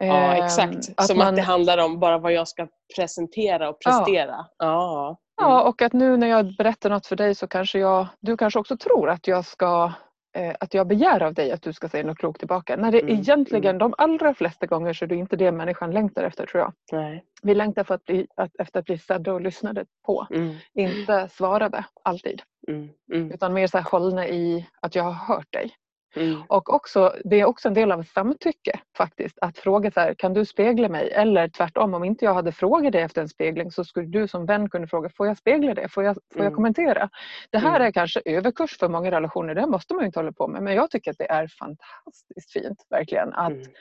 [0.00, 1.28] Ja ehm, exakt, att som man...
[1.28, 4.36] att det handlar om bara vad jag ska presentera och prestera.
[4.36, 4.46] Ja.
[4.58, 5.06] Ja.
[5.40, 5.50] Mm.
[5.50, 8.58] ja, och att nu när jag berättar något för dig så kanske jag, du kanske
[8.58, 9.92] också tror att jag ska
[10.36, 12.76] Eh, att jag begär av dig att du ska säga något klokt tillbaka.
[12.76, 13.14] När det mm.
[13.14, 13.78] egentligen mm.
[13.78, 16.72] de allra flesta gånger så är det inte det människan längtar efter tror jag.
[16.92, 17.24] Nej.
[17.42, 20.26] Vi längtar för att bli, att, efter att bli sedda och lyssnade på.
[20.30, 20.54] Mm.
[20.74, 22.42] Inte svarade alltid.
[22.68, 22.88] Mm.
[23.12, 23.32] mm.
[23.32, 25.72] Utan mer så här hållna i att jag har hört dig.
[26.16, 26.42] Mm.
[26.48, 29.38] Och också, det är också en del av samtycke faktiskt.
[29.40, 31.10] Att fråga så här, kan du spegla mig?
[31.10, 34.46] Eller tvärtom, om inte jag hade frågat dig efter en spegling så skulle du som
[34.46, 35.88] vän kunna fråga, får jag spegla det?
[35.88, 36.44] Får jag, får mm.
[36.44, 37.10] jag kommentera?
[37.50, 37.82] Det här mm.
[37.82, 40.62] är kanske överkurs för många relationer, det måste man ju inte hålla på med.
[40.62, 43.32] Men jag tycker att det är fantastiskt fint, verkligen.
[43.32, 43.72] Att mm.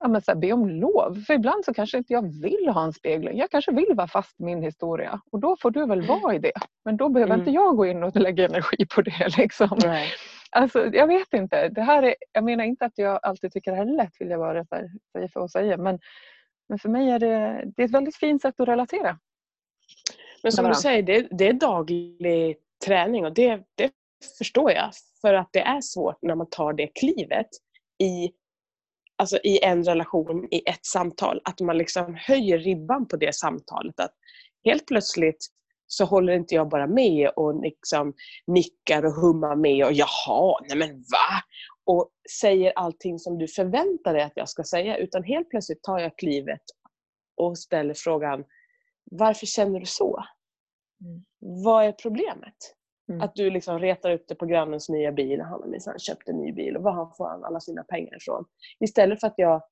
[0.00, 1.22] ja, men så här, be om lov.
[1.26, 3.38] För ibland så kanske inte jag vill ha en spegling.
[3.38, 5.20] Jag kanske vill vara fast i min historia.
[5.32, 6.20] Och då får du väl mm.
[6.20, 6.60] vara i det.
[6.84, 7.54] Men då behöver inte mm.
[7.54, 9.28] jag gå in och lägga energi på det.
[9.38, 9.78] Liksom.
[9.84, 10.08] Nej.
[10.50, 11.68] Alltså, jag vet inte.
[11.68, 14.30] Det här är, jag menar inte att jag alltid tycker det här är lätt, vill
[14.30, 15.76] jag bara säga för att säga.
[15.76, 15.98] Men,
[16.68, 19.18] men för mig är det, det är ett väldigt fint sätt att relatera.
[20.42, 23.92] Men som du säger, det, det är daglig träning och det, det
[24.38, 24.90] förstår jag.
[25.20, 27.48] För att det är svårt när man tar det klivet
[28.02, 28.30] i,
[29.16, 31.40] alltså i en relation, i ett samtal.
[31.44, 34.00] Att man liksom höjer ribban på det samtalet.
[34.00, 34.14] Att
[34.64, 35.46] helt plötsligt
[35.92, 38.14] så håller inte jag bara med och liksom
[38.46, 41.42] nickar och hummar med och jaha, nej men va?
[41.84, 45.98] Och säger allting som du förväntar dig att jag ska säga utan helt plötsligt tar
[45.98, 46.62] jag klivet
[47.36, 48.44] och ställer frågan
[49.10, 50.24] Varför känner du så?
[51.04, 51.24] Mm.
[51.64, 52.56] Vad är problemet?
[53.08, 53.20] Mm.
[53.20, 55.40] Att du liksom retar upp det på grannens nya bil.
[55.40, 58.44] Han har minsann köpt en ny bil och var får han alla sina pengar ifrån?
[58.80, 59.62] Istället för att jag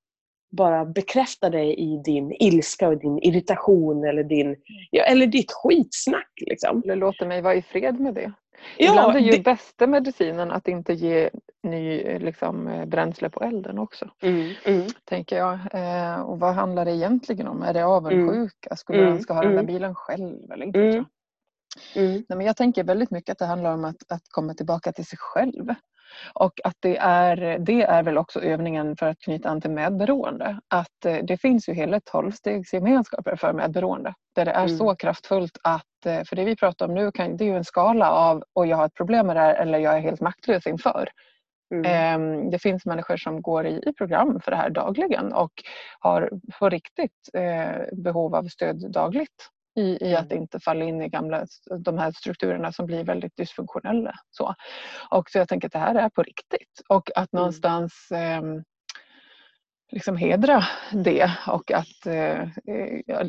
[0.51, 4.57] bara bekräfta dig i din ilska och din irritation eller, din,
[4.91, 6.33] ja, eller ditt skitsnack.
[6.47, 6.83] Liksom.
[6.85, 8.33] Eller låta mig vara i fred med det.
[8.77, 9.43] Ja, Ibland är ju det...
[9.43, 11.31] bästa medicinen att inte ge
[11.63, 14.11] ny liksom, bränsle på elden också.
[14.23, 14.87] Mm, mm.
[15.05, 15.59] Tänker jag.
[15.73, 17.63] Eh, och vad handlar det egentligen om?
[17.63, 18.77] Är det avundsjuka?
[18.77, 19.75] Skulle mm, han ska ha den där mm.
[19.75, 20.53] bilen själv?
[20.53, 20.81] Eller inte?
[20.81, 21.05] Mm.
[21.95, 22.13] Mm.
[22.13, 25.07] Nej, men jag tänker väldigt mycket att det handlar om att, att komma tillbaka till
[25.07, 25.75] sig själv.
[26.33, 30.61] Och att det är, det är väl också övningen för att knyta an till medberoende.
[30.69, 34.15] Att eh, det finns ju hela tolvstegsgemenskaper för medberoende.
[34.35, 34.79] Där det är mm.
[34.79, 37.65] så kraftfullt att, eh, för det vi pratar om nu kan, det är ju en
[37.65, 40.67] skala av och jag har ett problem med det här eller jag är helt maktlös
[40.67, 41.09] inför.
[41.75, 41.85] Mm.
[41.85, 45.53] Ehm, det finns människor som går i program för det här dagligen och
[46.01, 50.43] har på riktigt eh, behov av stöd dagligt i, i att mm.
[50.43, 51.47] inte falla in i gamla,
[51.79, 54.15] de här strukturerna som blir väldigt dysfunktionella.
[54.31, 54.55] Så.
[55.11, 57.41] Och så jag tänker att det här är på riktigt och att mm.
[57.41, 58.43] någonstans eh,
[59.93, 60.63] liksom hedra
[60.93, 62.49] det och att eh,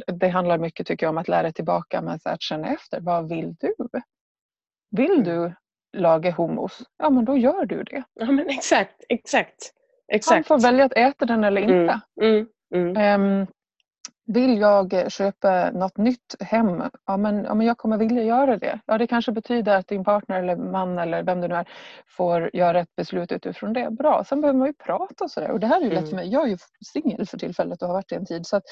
[0.07, 3.01] det handlar mycket tycker jag om att lära tillbaka men att känna efter.
[3.01, 3.73] Vad vill du?
[4.91, 5.23] Vill mm.
[5.23, 5.53] du
[5.97, 6.81] laga hummus?
[6.97, 8.03] Ja men då gör du det.
[8.13, 9.71] Ja men exakt, exakt.
[10.07, 10.49] exakt.
[10.49, 12.01] Han får välja att äta den eller inte.
[12.21, 12.47] Mm.
[12.75, 13.21] Mm.
[13.21, 13.47] Um,
[14.33, 18.79] vill jag köpa något nytt hem, ja men, ja men jag kommer vilja göra det.
[18.85, 21.67] Ja det kanske betyder att din partner eller man eller vem det nu är
[22.07, 23.91] får göra ett beslut utifrån det.
[23.91, 25.51] Bra, sen behöver man ju prata och sådär.
[25.51, 26.01] Och det här är ju mm.
[26.01, 26.27] lätt för mig.
[26.27, 28.45] Jag är ju singel för tillfället och har varit det en tid.
[28.45, 28.63] Så att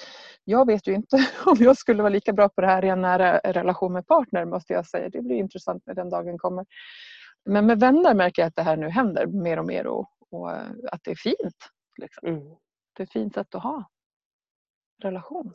[0.44, 3.02] jag vet ju inte om jag skulle vara lika bra på det här i en
[3.02, 5.10] nära relation med partner måste jag säga.
[5.10, 6.66] Det blir intressant när den dagen kommer.
[7.46, 10.52] Men med vänner märker jag att det här nu händer mer och mer och, och
[10.92, 11.58] att det är fint.
[12.02, 12.28] Liksom.
[12.28, 12.44] Mm.
[12.98, 13.84] Det är ett fint sätt att ha
[15.04, 15.54] relation.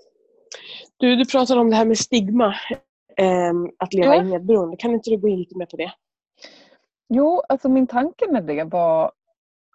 [0.97, 2.55] Du, du pratade om det här med stigma,
[3.17, 4.23] eh, att leva ja.
[4.23, 4.77] i medberoende.
[4.77, 5.93] Kan inte du gå in lite mer på det?
[7.09, 9.13] Jo, alltså min tanke med det var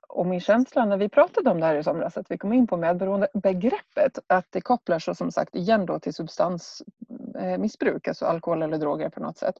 [0.09, 2.67] och min känsla när vi pratade om det här i somras, att vi kom in
[2.67, 8.77] på medberoendebegreppet, att det kopplar sig som sagt igen då till substansmissbruk, alltså alkohol eller
[8.77, 9.55] droger på något sätt.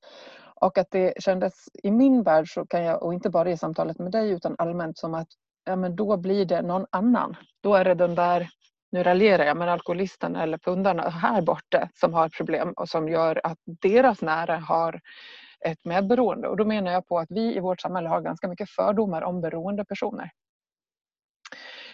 [0.55, 3.99] Och att det kändes i min värld, så kan jag, och inte bara i samtalet
[3.99, 5.27] med dig utan allmänt som att
[5.65, 7.35] ja, men då blir det någon annan.
[7.63, 8.49] Då är det den där,
[8.97, 13.41] nu raljerar jag, men alkoholisterna eller pundarna här borta som har problem och som gör
[13.43, 15.01] att deras nära har
[15.65, 16.47] ett medberoende.
[16.47, 19.41] Och då menar jag på att vi i vårt samhälle har ganska mycket fördomar om
[19.41, 20.31] beroendepersoner.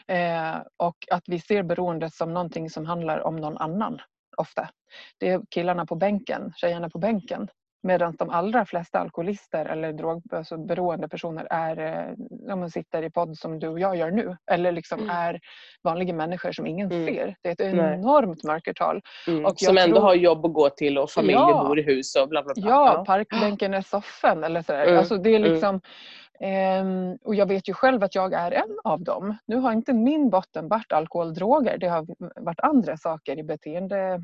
[0.08, 4.00] Eh, och att vi ser beroendet som någonting som handlar om någon annan
[4.38, 4.70] ofta.
[5.18, 7.48] Det är killarna på bänken, tjejerna på bänken
[7.84, 13.10] Medan de allra flesta alkoholister eller drogberoende alltså personer är, om eh, man sitter i
[13.10, 15.10] podd som du och jag gör nu, eller liksom mm.
[15.10, 15.40] är
[15.84, 17.06] vanliga människor som ingen mm.
[17.06, 17.36] ser.
[17.42, 19.02] Det är ett enormt mörkertal.
[19.28, 19.46] Mm.
[19.46, 20.06] Och som ändå tror...
[20.06, 21.66] har jobb att gå till och familj ja.
[21.68, 22.70] bor i hus och bla bla bla.
[22.70, 24.84] Ja, parkbänken är soffan eller sådär.
[24.84, 25.00] Mm.
[25.00, 25.52] Alltså det är mm.
[25.52, 25.82] liksom,
[26.40, 29.38] Um, och jag vet ju själv att jag är en av dem.
[29.46, 31.78] Nu har inte min botten varit alkohol, droger.
[31.78, 34.24] Det har varit andra saker i beteende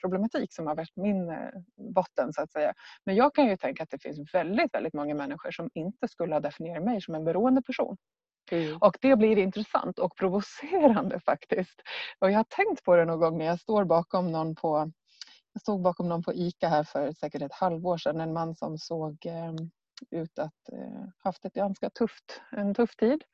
[0.00, 1.50] problematik som har varit min eh,
[1.94, 2.74] botten så att säga.
[3.04, 6.34] Men jag kan ju tänka att det finns väldigt, väldigt många människor som inte skulle
[6.34, 7.96] ha definierat mig som en beroende person.
[8.50, 8.78] Mm.
[8.80, 11.82] Och det blir intressant och provocerande faktiskt.
[12.18, 14.92] Och jag har tänkt på det någon gång när jag står bakom någon på
[15.52, 18.20] jag stod bakom någon på ICA här för säkert ett halvår sedan.
[18.20, 19.52] En man som såg eh,
[20.10, 23.24] ut att eh, haft ett ganska tufft, en tuff tid.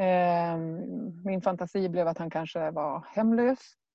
[0.00, 0.56] Eh,
[1.24, 3.85] min fantasi blev att han kanske var hemlös Eh,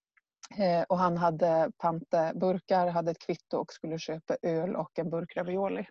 [0.88, 5.86] och han hade panteburkar, hade ett kvitto och skulle köpa öl och en burk ravioli.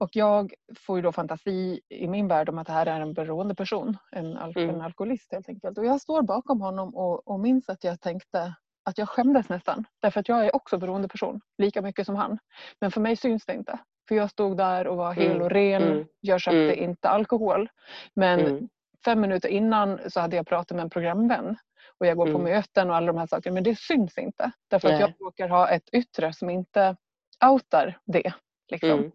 [0.00, 3.12] Och jag får ju då fantasi i min värld om att det här är en
[3.12, 4.74] beroende person, en, al mm.
[4.74, 5.78] en alkoholist helt enkelt.
[5.78, 9.84] Och jag står bakom honom och, och minns att jag tänkte att jag skämdes nästan.
[10.02, 12.38] Därför att jag är också beroende person, lika mycket som han.
[12.80, 13.78] Men för mig syns det inte.
[14.08, 15.42] För jag stod där och var hel mm.
[15.42, 15.82] och ren.
[15.82, 16.06] Mm.
[16.20, 16.90] Jag köpte mm.
[16.90, 17.68] inte alkohol.
[18.14, 18.68] Men mm.
[19.04, 21.56] fem minuter innan så hade jag pratat med en programvän
[22.00, 22.42] och jag går på mm.
[22.42, 23.54] möten och alla de här sakerna.
[23.54, 24.50] Men det syns inte.
[24.70, 24.94] Därför Nej.
[24.94, 26.96] att jag råkar ha ett yttre som inte
[27.44, 28.32] outar det.
[28.68, 28.90] Liksom.
[28.90, 29.10] Mm.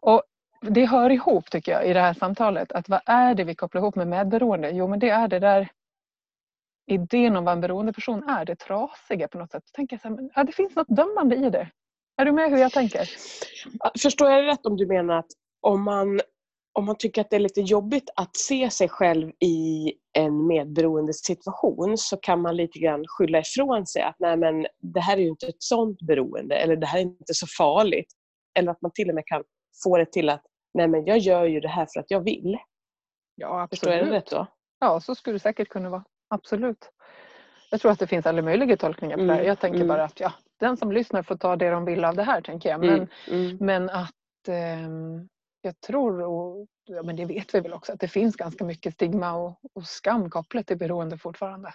[0.00, 0.22] Och
[0.60, 2.72] det hör ihop tycker jag i det här samtalet.
[2.72, 4.70] Att vad är det vi kopplar ihop med medberoende?
[4.70, 5.68] Jo men det är det där
[6.86, 8.44] idén om vad en beroende person är.
[8.44, 9.64] Det trasiga på något sätt.
[9.72, 11.70] Tänker jag så här, ja, det finns något dömande i det.
[12.16, 13.08] Är du med hur jag tänker?
[14.02, 16.20] Förstår jag rätt om du menar att om man
[16.78, 21.12] om man tycker att det är lite jobbigt att se sig själv i en medberoende
[21.12, 25.20] situation så kan man lite grann skylla ifrån sig att nej men det här är
[25.20, 28.12] ju inte ett sånt beroende eller det här är inte så farligt.
[28.58, 29.44] Eller att man till och med kan
[29.84, 30.42] få det till att
[30.74, 32.58] nej men jag gör ju det här för att jag vill.
[33.34, 33.70] Ja absolut.
[33.70, 34.46] Förstår jag det rätt då?
[34.80, 36.04] Ja så skulle det säkert kunna vara.
[36.28, 36.90] Absolut.
[37.70, 39.36] Jag tror att det finns alla möjliga tolkningar på mm.
[39.36, 39.48] det här.
[39.48, 39.88] Jag tänker mm.
[39.88, 42.68] bara att ja, den som lyssnar får ta det de vill av det här tänker
[42.68, 42.80] jag.
[42.80, 43.08] Men, mm.
[43.26, 43.56] mm.
[43.60, 44.88] men att eh,
[45.68, 48.94] jag tror, och ja, men det vet vi väl också, att det finns ganska mycket
[48.94, 51.74] stigma och, och skam kopplat till beroende fortfarande.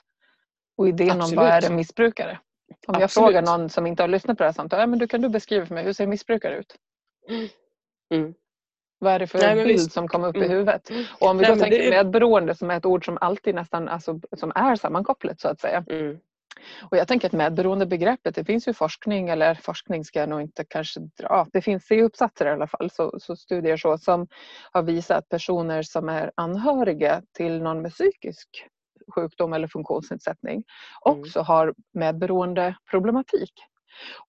[0.78, 1.40] Och idén Absolut.
[1.40, 2.40] om vad är en missbrukare?
[2.88, 5.08] Om jag frågar någon som inte har lyssnat på det här samtalet, ja, men du,
[5.08, 6.76] kan du beskriva för mig, hur ser en missbrukare ut?
[8.14, 8.34] Mm.
[9.00, 9.92] Vad är det för Nej, bild visst.
[9.92, 10.52] som kommer upp mm.
[10.52, 10.90] i huvudet?
[11.20, 11.90] Och om vi Nej, då tänker det...
[11.90, 15.86] medberoende som är ett ord som alltid nästan alltså, som är sammankopplat så att säga.
[15.90, 16.20] Mm.
[16.92, 20.66] Och jag tänker att medberoendebegreppet, det finns ju forskning, eller forskning ska jag nog inte
[20.70, 24.28] kanske dra, det finns C-uppsatser i alla fall, så, så studier så, som
[24.72, 28.48] har visat att personer som är anhöriga till någon med psykisk
[29.16, 30.64] sjukdom eller funktionsnedsättning mm.
[31.20, 31.46] också mm.
[31.46, 33.54] har medberoende problematik.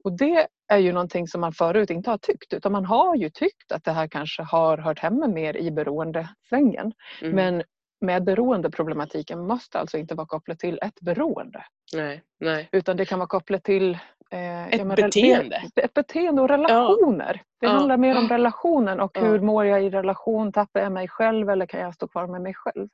[0.04, 3.30] Och det är ju någonting som man förut inte har tyckt utan man har ju
[3.30, 6.92] tyckt att det här kanske har hört hemma mer i beroendesvängen.
[7.22, 7.34] Mm.
[7.36, 7.62] Men
[8.04, 11.64] medberoendeproblematiken måste alltså inte vara kopplat till ett beroende.
[11.94, 12.68] Nej, nej.
[12.72, 13.98] Utan det kan vara kopplat till
[14.30, 15.62] eh, ett menar, beteende.
[15.76, 17.42] Ett beteende och relationer.
[17.44, 17.68] Ja.
[17.68, 18.00] Det handlar ja.
[18.00, 19.20] mer om relationen och ja.
[19.20, 20.52] hur mår jag i relation?
[20.52, 22.88] Tappar jag mig själv eller kan jag stå kvar med mig själv?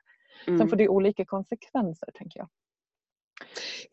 [0.46, 0.58] Mm.
[0.58, 2.48] Sen får det olika konsekvenser tänker jag.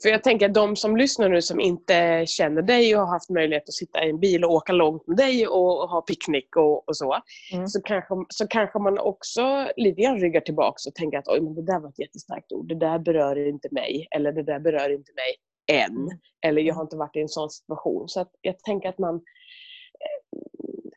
[0.02, 3.30] För jag tänker att de som lyssnar nu som inte känner dig och har haft
[3.30, 6.56] möjlighet att sitta i en bil och åka långt med dig och, och ha picknick
[6.56, 7.18] och, och så.
[7.54, 7.68] Mm.
[7.68, 11.56] Så, kanske, så kanske man också lite grann ryggar tillbaka och tänker att Oj, men
[11.56, 12.70] det där var ett jättestarkt ord.
[12.70, 14.08] Det där berör inte mig.
[14.16, 15.36] Eller det där berör inte mig
[15.78, 15.98] än.
[15.98, 16.20] Mm.
[16.46, 18.10] Eller jag har inte varit i en sån situation.
[18.10, 19.16] Så jag tänker att man...
[19.16, 19.22] Eh,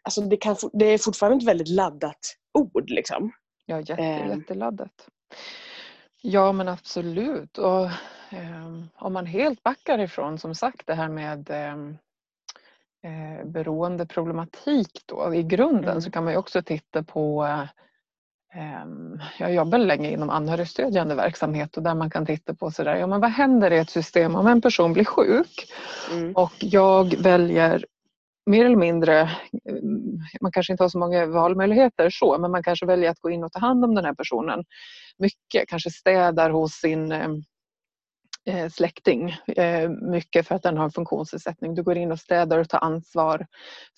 [0.02, 2.90] alltså det, kan, det är fortfarande ett väldigt laddat ord.
[2.90, 3.32] Liksom.
[3.66, 4.28] Ja, jätte, eh.
[4.28, 5.08] jätteladdat.
[6.22, 7.58] Ja men absolut.
[7.58, 7.88] Och,
[8.94, 11.98] om man helt backar ifrån som sagt det här med ehm,
[13.04, 15.34] eh, beroendeproblematik då.
[15.34, 16.00] I grunden mm.
[16.00, 17.44] så kan man ju också titta på
[18.54, 18.86] eh,
[19.38, 23.20] jag jobbar länge inom anhörigstödjande verksamhet och där man kan titta på sådär, ja men
[23.20, 25.72] vad händer i ett system om en person blir sjuk
[26.12, 26.32] mm.
[26.32, 27.84] och jag väljer
[28.46, 29.30] mer eller mindre
[30.40, 33.44] man kanske inte har så många valmöjligheter så, men man kanske väljer att gå in
[33.44, 34.64] och ta hand om den här personen
[35.18, 35.68] mycket.
[35.68, 37.12] Kanske städar hos sin
[38.70, 41.74] släkting eh, mycket för att den har en funktionsnedsättning.
[41.74, 43.46] Du går in och städar och tar ansvar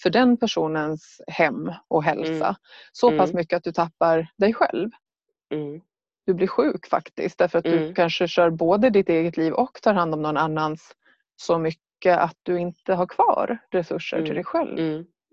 [0.02, 2.46] för den personens hem och hälsa.
[2.46, 2.54] Mm.
[2.92, 3.36] Så pass mm.
[3.36, 4.90] mycket att du tappar dig själv.
[5.54, 5.80] Mm.
[6.26, 7.94] Du blir sjuk faktiskt därför att du mm.
[7.94, 10.92] kanske kör både ditt eget liv och tar hand om någon annans
[11.36, 14.78] så mycket att du inte har kvar resurser till dig själv.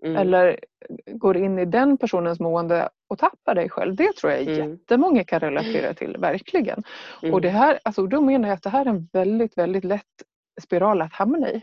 [0.02, 0.16] Mm.
[0.16, 0.60] Eller
[1.06, 3.94] går in i den personens mående och tappar dig själv.
[3.96, 4.70] Det tror jag mm.
[4.70, 6.82] jättemånga kan relatera till, verkligen.
[7.22, 7.34] Mm.
[7.34, 10.22] Och det här, alltså, då menar jag att det här är en väldigt, väldigt lätt
[10.62, 11.62] spiral att hamna i.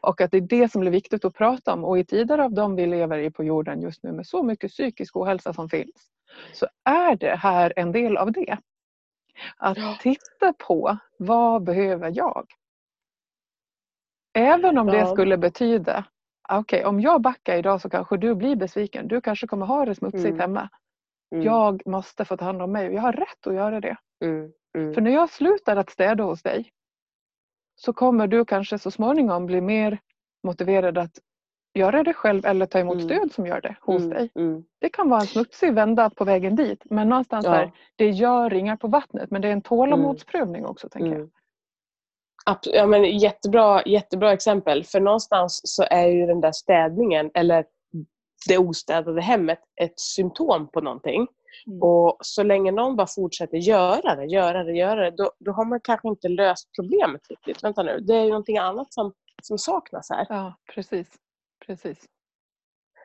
[0.00, 1.84] Och att det är det som blir viktigt att prata om.
[1.84, 4.70] Och i tider av de vi lever i på jorden just nu med så mycket
[4.70, 6.10] psykisk ohälsa som finns
[6.52, 8.58] så är det här en del av det.
[9.56, 12.46] Att titta på vad behöver jag?
[14.32, 16.04] Även om det skulle betyda
[16.58, 19.08] okej okay, om jag backar idag så kanske du blir besviken.
[19.08, 20.40] Du kanske kommer ha det smutsigt mm.
[20.40, 20.68] hemma.
[21.34, 21.44] Mm.
[21.44, 23.96] Jag måste få ta hand om mig jag har rätt att göra det.
[24.24, 24.52] Mm.
[24.78, 24.94] mm.
[24.94, 26.70] För när jag slutar att städa hos dig
[27.74, 29.98] så kommer du kanske så småningom bli mer
[30.42, 31.18] motiverad att
[31.74, 33.08] göra det själv eller ta emot mm.
[33.08, 34.10] stöd som gör det hos mm.
[34.10, 34.30] dig.
[34.80, 37.52] Det kan vara en smutsig vända på vägen dit men någonstans ja.
[37.52, 41.30] där, det gör ringar på vattnet men det är en tålamodsprövning också tänker jag.
[42.44, 44.84] Ja, men jättebra, jättebra exempel.
[44.84, 47.64] För någonstans så är ju den där städningen eller
[48.48, 51.26] det ostädade hemmet ett symptom på någonting.
[51.66, 51.82] Mm.
[51.82, 55.64] Och så länge någon bara fortsätter göra det, göra det, göra det, då, då har
[55.64, 57.64] man kanske inte löst problemet riktigt.
[57.64, 60.26] Vänta nu, det är ju någonting annat som, som saknas här.
[60.28, 61.08] Ja, precis.
[61.66, 61.98] precis.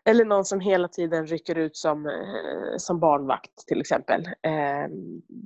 [0.09, 4.25] Eller någon som hela tiden rycker ut som, eh, som barnvakt till exempel.
[4.25, 4.51] Eh,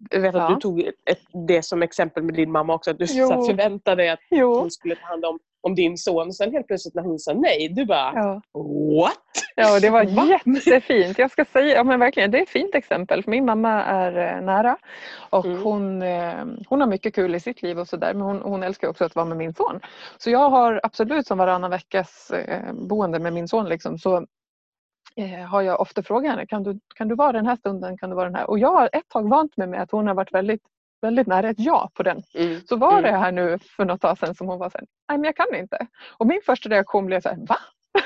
[0.10, 0.41] jag vet ja.
[0.41, 4.02] att du tog ett, det som exempel med din mamma också, att du så förväntade
[4.02, 4.54] dig att jo.
[4.54, 6.34] hon skulle ta hand om, om din son.
[6.34, 8.41] Sen helt plötsligt när hon sa nej, du bara ja.
[9.02, 9.19] What?
[9.56, 11.19] Ja, det var jättefint.
[11.19, 13.24] Jag ska säga, ja men verkligen, det är ett fint exempel.
[13.24, 14.78] För min mamma är eh, nära
[15.30, 15.63] och mm.
[15.63, 16.02] hon,
[16.69, 19.15] hon har mycket kul i sitt liv och sådär men hon, hon älskar också att
[19.15, 19.80] vara med min son.
[20.17, 22.32] Så jag har absolut som varannan veckas
[22.74, 24.24] boende med min son liksom, så eh,
[25.27, 28.15] har jag ofta frågat henne, kan du, kan du vara den här stunden, kan du
[28.15, 28.49] vara den här?
[28.49, 30.62] Och jag har ett tag vant mig med att hon har varit väldigt
[31.01, 32.23] väldigt nära ett ja på den.
[32.34, 32.62] Mm.
[32.69, 33.21] Så var det mm.
[33.21, 35.88] här nu för något tag sedan som hon var såhär, nej men jag kan inte.
[36.17, 37.58] Och min första reaktion blev såhär, va?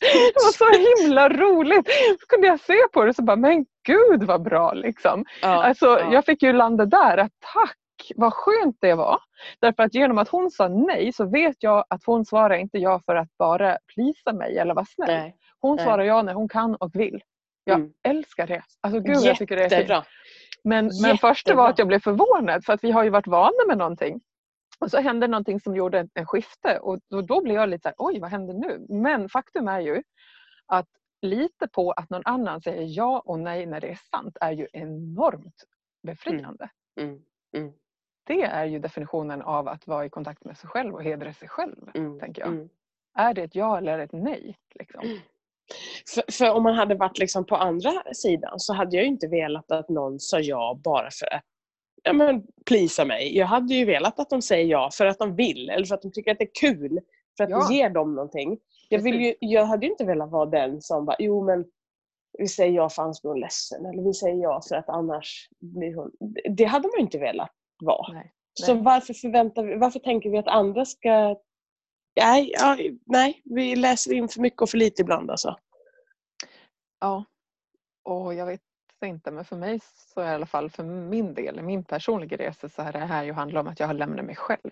[0.00, 1.86] det var så himla roligt.
[2.20, 5.24] Så kunde jag se på det så bara, men gud vad bra liksom.
[5.42, 6.12] Ja, alltså, ja.
[6.12, 7.76] Jag fick ju landa där, att tack
[8.16, 9.18] vad skönt det var.
[9.60, 13.00] Därför att genom att hon sa nej så vet jag att hon svarar inte ja
[13.06, 15.08] för att bara plisa mig eller vara snäll.
[15.08, 15.36] Nej.
[15.62, 15.84] Hon Nej.
[15.84, 17.22] svarar ja när hon kan och vill.
[17.64, 17.92] Jag mm.
[18.02, 18.62] älskar det.
[18.80, 19.28] Alltså gud Jättebra.
[19.28, 20.06] jag tycker det är fint.
[20.64, 23.66] Men, men först var att jag blev förvånad för att vi har ju varit vana
[23.68, 24.20] med någonting.
[24.80, 27.82] Och så hände någonting som gjorde en, en skifte och då, då blev jag lite
[27.82, 28.86] såhär, oj vad händer nu?
[28.88, 30.02] Men faktum är ju
[30.66, 30.88] att
[31.22, 34.66] lite på att någon annan säger ja och nej när det är sant är ju
[34.72, 35.64] enormt
[36.02, 36.70] befriande.
[37.00, 37.10] Mm.
[37.10, 37.22] Mm.
[37.56, 37.72] Mm.
[38.24, 41.48] Det är ju definitionen av att vara i kontakt med sig själv och hedra sig
[41.48, 41.90] själv.
[41.94, 42.20] Mm.
[42.20, 42.52] tänker jag.
[42.52, 42.68] Mm.
[43.14, 44.58] Är det ett ja eller ett nej?
[44.74, 45.00] Liksom?
[46.14, 49.72] För, för, om man hade varit liksom på andra sidan så hade jag inte velat
[49.72, 51.42] att någon sa ja bara för att
[52.02, 53.36] ja, men, plisa mig.
[53.36, 56.02] Jag hade ju velat att de säger ja för att de vill eller för att
[56.02, 57.00] de tycker att det är kul.
[57.36, 57.66] För att ja.
[57.68, 58.58] det ger dem någonting.
[58.88, 61.64] Jag, vill ju, jag hade ju inte velat vara den som bara, jo men
[62.38, 63.86] vi säger ja för annars blir hon ledsen.
[63.86, 66.10] Eller vi säger ja för att annars blir hon...
[66.56, 67.50] Det hade man ju inte velat
[67.84, 68.12] vara.
[68.12, 68.32] Nej.
[68.54, 71.36] Så varför, förväntar vi, varför tänker vi att andra ska
[72.16, 75.56] Nej, ja, nej, vi läser in för mycket och för lite ibland alltså.
[77.00, 77.24] Ja,
[78.02, 78.60] och jag vet
[79.04, 79.80] inte men för mig
[80.14, 83.24] så är i alla fall för min del, min personliga resa så är det här
[83.24, 84.70] ju handlar om att jag har lämnat mig själv.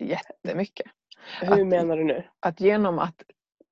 [0.00, 0.86] Jättemycket.
[1.40, 2.24] Hur att, menar du nu?
[2.40, 3.22] Att genom att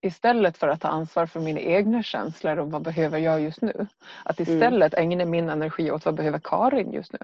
[0.00, 3.86] istället för att ta ansvar för mina egna känslor och vad behöver jag just nu.
[4.24, 4.54] Att mm.
[4.54, 5.10] istället mm.
[5.10, 7.18] ägna min energi åt vad behöver Karin just nu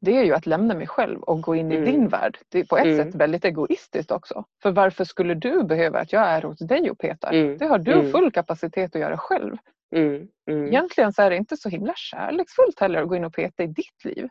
[0.00, 1.90] det är ju att lämna mig själv och gå in i mm.
[1.90, 2.38] din värld.
[2.48, 2.96] Det är på ett mm.
[2.96, 4.44] sätt väldigt egoistiskt också.
[4.62, 7.32] För varför skulle du behöva att jag är hos dig och petar?
[7.32, 7.58] Mm.
[7.58, 8.12] Det har du mm.
[8.12, 9.56] full kapacitet att göra själv.
[9.96, 10.28] Mm.
[10.50, 10.66] Mm.
[10.66, 13.66] Egentligen så är det inte så himla kärleksfullt heller att gå in och peta i
[13.66, 14.28] ditt liv.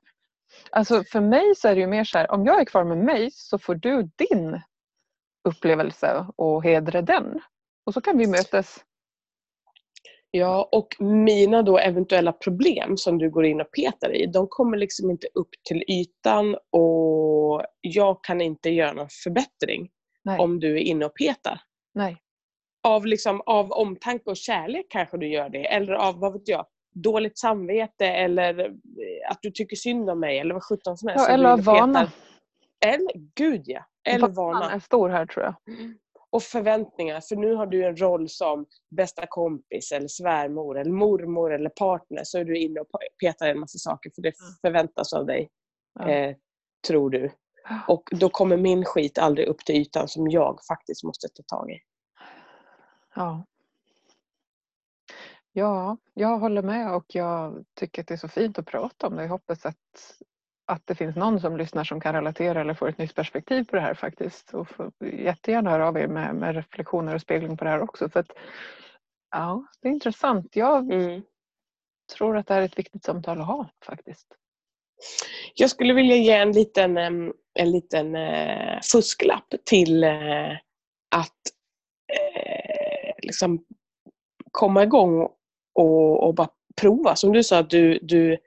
[0.72, 2.98] Alltså för mig så är det ju mer så här, om jag är kvar med
[2.98, 4.62] mig så får du din
[5.44, 7.42] upplevelse och hedra den.
[7.86, 8.84] Och så kan vi mötas
[10.32, 14.78] Ja, och mina då eventuella problem som du går in och petar i, de kommer
[14.78, 19.90] liksom inte upp till ytan och jag kan inte göra någon förbättring
[20.24, 20.40] Nej.
[20.40, 21.62] om du är inne och petar.
[21.94, 22.18] Nej.
[22.84, 26.66] Av, liksom, av omtanke och kärlek kanske du gör det, eller av, vad vet jag,
[26.94, 31.26] dåligt samvete eller eh, att du tycker synd om mig eller vad sjutton som helst.
[31.28, 32.12] Ja, eller av vana.
[32.86, 33.86] Eller, gud ja.
[34.10, 34.72] Eller vana.
[34.72, 35.76] är stor här tror jag.
[35.76, 35.98] Mm.
[36.30, 37.22] Och förväntningar.
[37.22, 42.24] För nu har du en roll som bästa kompis eller svärmor eller mormor eller partner.
[42.24, 42.88] Så är du inne och
[43.22, 45.50] petar en massa saker för det förväntas av dig.
[45.94, 46.10] Ja.
[46.10, 46.36] Eh,
[46.88, 47.32] tror du.
[47.88, 51.72] Och då kommer min skit aldrig upp till ytan som jag faktiskt måste ta tag
[51.72, 51.80] i.
[53.16, 53.46] Ja.
[55.52, 59.16] Ja, jag håller med och jag tycker att det är så fint att prata om
[59.16, 59.22] det.
[59.22, 60.22] Jag hoppas att,
[60.68, 63.76] att det finns någon som lyssnar som kan relatera eller får ett nytt perspektiv på
[63.76, 64.54] det här faktiskt.
[64.54, 68.10] Och får jättegärna höra av er med, med reflektioner och spegling på det här också.
[68.10, 68.32] För att,
[69.32, 70.56] ja, det är intressant.
[70.56, 71.22] Jag mm.
[72.18, 74.28] tror att det här är ett viktigt samtal att ha faktiskt.
[75.56, 80.52] Jag skulle vilja ge en liten, en liten uh, fusklapp till uh,
[81.16, 81.42] att
[82.14, 83.66] uh, liksom
[84.52, 85.30] komma igång
[85.76, 86.50] och, och bara
[86.82, 87.16] prova.
[87.16, 88.38] Som du sa, att du, du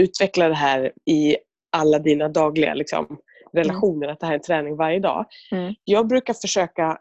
[0.00, 1.36] utvecklar det här i
[1.72, 3.18] alla dina dagliga liksom,
[3.52, 4.12] relationer, mm.
[4.12, 5.26] att det här är träning varje dag.
[5.52, 5.74] Mm.
[5.84, 6.98] Jag brukar försöka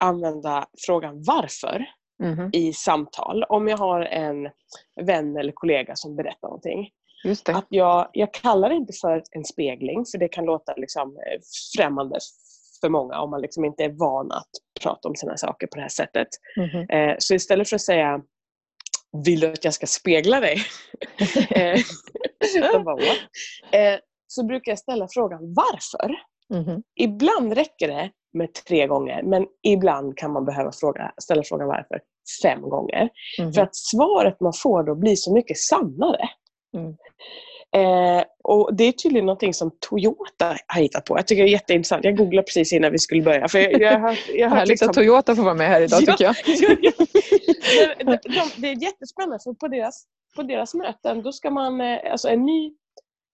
[0.00, 1.84] använda frågan varför
[2.22, 2.50] mm.
[2.52, 3.44] i samtal.
[3.44, 4.48] Om jag har en
[5.06, 6.90] vän eller kollega som berättar någonting.
[7.56, 11.40] Att jag, jag kallar det inte för en spegling, för det kan låta liksom eh,
[11.76, 12.18] främmande
[12.80, 14.50] för många om man liksom inte är van att
[14.82, 16.28] prata om sina saker på det här sättet.
[16.56, 17.16] Mm.
[17.18, 18.20] så istället för att säga
[19.24, 20.58] vill du att jag ska spegla dig?
[21.50, 23.02] Eh, bara,
[23.72, 26.14] eh, så brukar jag ställa frågan varför?
[26.54, 26.82] Mm.
[27.00, 32.00] Ibland räcker det med tre gånger men ibland kan man behöva fråga, ställa frågan varför
[32.42, 33.08] fem gånger.
[33.38, 33.52] Mm.
[33.52, 36.28] För att svaret man får då blir så mycket sannare.
[36.76, 36.96] Mm.
[37.76, 41.18] Eh, och Det är tydligen någonting som Toyota har hittat på.
[41.18, 42.04] Jag tycker det är jätteintressant.
[42.04, 43.48] Jag googlade precis innan vi skulle börja.
[43.48, 44.88] För jag, jag, har, jag Härligt liksom...
[44.88, 46.34] att Toyota får vara med här idag tycker jag.
[47.98, 50.06] de, de, det är jättespännande för på deras,
[50.36, 52.74] på deras möten då ska man, eh, alltså en ny,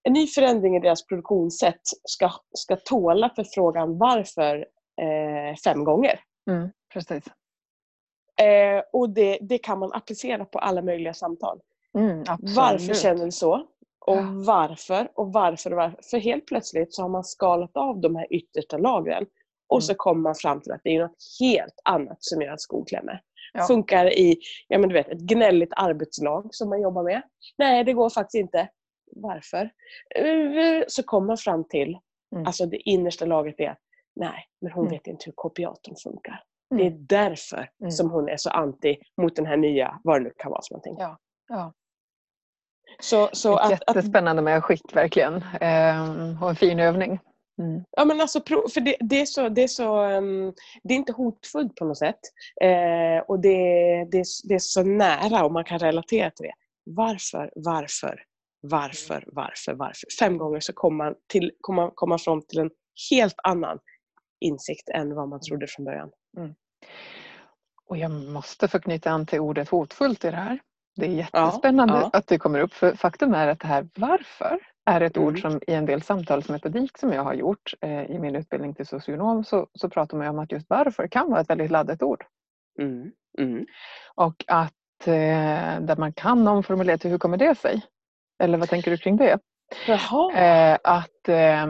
[0.03, 4.57] en ny förändring i deras produktionssätt ska, ska tåla förfrågan varför
[5.03, 6.21] eh, fem gånger.
[6.51, 7.25] Mm, precis.
[8.41, 11.61] Eh, och det, det kan man applicera på alla möjliga samtal.
[11.99, 12.25] Mm,
[12.57, 13.67] varför känner du så?
[14.07, 15.99] Och varför och varför och varför.
[16.11, 19.27] För helt plötsligt så har man skalat av de här yttersta lagren.
[19.69, 19.83] Och mm.
[19.83, 22.85] så kommer man fram till att det är något helt annat som gör att skon
[22.85, 23.21] klämmer.
[23.53, 23.67] Ja.
[23.67, 24.39] Funkar i
[24.69, 27.23] ja, men du vet, ett gnälligt arbetslag som man jobbar med.
[27.59, 28.69] Nej, det går faktiskt inte.
[29.17, 29.71] Varför?
[30.87, 31.99] Så kommer man fram till,
[32.35, 32.47] mm.
[32.47, 33.77] alltså det innersta lagret är
[34.17, 34.93] nej, men hon mm.
[34.93, 36.43] vet inte hur kopiatorn funkar.
[36.71, 36.83] Mm.
[36.83, 37.91] Det är därför mm.
[37.91, 40.75] som hon är så anti mot den här nya, vad det nu kan vara för
[40.75, 40.97] någonting.
[40.99, 41.19] Ja.
[41.49, 41.73] Ja.
[43.01, 45.45] Så, så att, Jättespännande med skick verkligen.
[45.61, 47.19] Ehm, och en fin övning.
[47.59, 47.85] Mm.
[47.91, 51.13] Ja, men alltså, för det, det, är så, det, är så, um, det är inte
[51.13, 52.21] hotfullt på något sätt.
[52.63, 53.59] Eh, och det,
[54.11, 56.55] det, det är så nära och man kan relatera till det.
[56.85, 58.23] Varför, varför,
[58.61, 60.07] varför, varför, varför?
[60.19, 62.71] Fem gånger så kommer man, till, kommer, man fram till en
[63.11, 63.79] helt annan
[64.41, 66.11] insikt än vad man trodde från början.
[66.37, 66.55] Mm.
[67.87, 70.61] Och jag måste få knyta an till ordet hotfullt i det här.
[70.97, 72.19] Det är jättespännande ja, ja.
[72.19, 75.29] att det kommer upp för faktum är att det här varför är ett mm.
[75.29, 78.87] ord som i en del samtalsmetodik som jag har gjort eh, i min utbildning till
[78.87, 82.25] socionom så, så pratar man om att just varför kan vara ett väldigt laddat ord.
[82.81, 83.13] Mm.
[83.39, 83.67] Mm.
[84.15, 87.83] Och att eh, där man kan omformulera till hur kommer det sig?
[88.39, 89.39] Eller vad tänker du kring det?
[90.35, 91.67] Eh, att eh,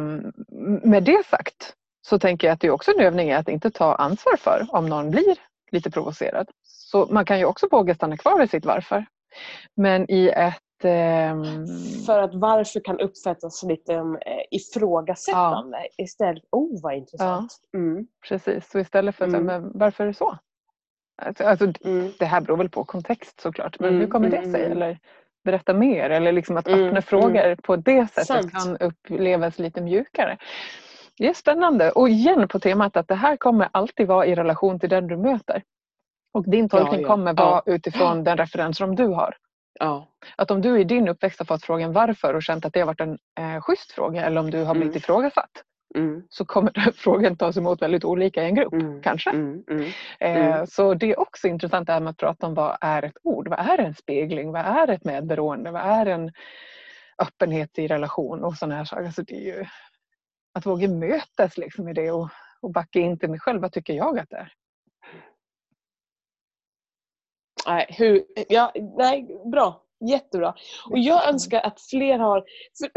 [0.83, 1.75] med det sagt
[2.07, 4.89] så tänker jag att det är också en övning att inte ta ansvar för om
[4.89, 5.37] någon blir
[5.71, 6.51] lite provocerad.
[6.63, 9.07] Så man kan ju också våga stanna kvar i sitt varför.
[9.75, 10.85] Men i ett...
[10.85, 11.37] Eh...
[12.07, 14.19] För att varför kan uppfattas som lite um,
[14.51, 16.05] ifrågasättande ja.
[16.05, 16.43] istället.
[16.53, 17.53] Oh vad intressant.
[17.71, 18.07] Ja, mm.
[18.29, 19.45] Precis, så istället för att mm.
[19.45, 20.39] men varför är det så?
[21.23, 22.13] Alltså, alltså mm.
[22.19, 23.81] Det här beror väl på kontext såklart.
[23.81, 24.65] Men hur mm, kommer det mm, sig?
[24.65, 24.73] Mm.
[24.73, 24.99] Eller
[25.45, 26.11] berätta mer.
[26.11, 28.53] Eller liksom att öppna frågor på det sättet Sant.
[28.53, 30.39] kan upplevas lite mjukare.
[31.19, 31.91] Det är spännande.
[31.91, 35.17] Och igen på temat att det här kommer alltid vara i relation till den du
[35.17, 35.63] möter.
[36.35, 37.09] Och din tolkning ja, ja.
[37.09, 37.73] kommer vara ja.
[37.73, 39.37] utifrån den referensram du har.
[40.37, 42.87] Att om du i din uppväxt har fått frågan varför och känt att det har
[42.87, 44.97] varit en eh, schysst fråga eller om du har blivit mm.
[44.97, 45.51] ifrågasatt
[45.95, 46.23] mm.
[46.29, 48.73] så kommer den frågan tas emot väldigt olika i en grupp.
[48.73, 49.03] Mm.
[49.03, 49.31] Kanske.
[49.31, 49.65] Mm.
[49.71, 49.85] mm.
[50.21, 50.67] Eh, mm.
[50.67, 53.49] så det är också intressant det här med att prata om vad är ett ord?
[53.49, 54.53] Vad är en spegling?
[54.53, 55.71] Vad är ett medberoende?
[55.71, 56.33] Vad är en
[57.19, 59.11] öppenhet i relation och sådana här saker.
[59.11, 59.67] Så det är ju
[60.53, 62.29] att våga mötas liksom i det och,
[62.61, 63.61] och backa in till mig själv.
[63.61, 64.53] Vad tycker jag att det är?
[67.67, 69.81] Nej, hur, ja, nej, bra.
[70.11, 70.55] Jättebra.
[70.91, 72.45] Och jag önskar att fler har...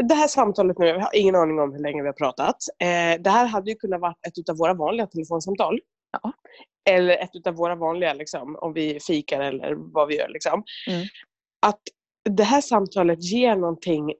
[0.08, 2.56] det här samtalet nu, jag har ingen aning om hur länge vi har pratat.
[2.78, 5.78] Eh, det här hade ju kunnat vara ett av våra vanliga telefonsamtal.
[6.22, 6.32] Ja.
[6.90, 10.28] Eller ett av våra vanliga, liksom, om vi fikar eller vad vi gör.
[10.28, 10.64] Liksom.
[10.88, 11.06] Mm.
[11.66, 11.80] Att
[12.30, 14.14] det här samtalet ger någonting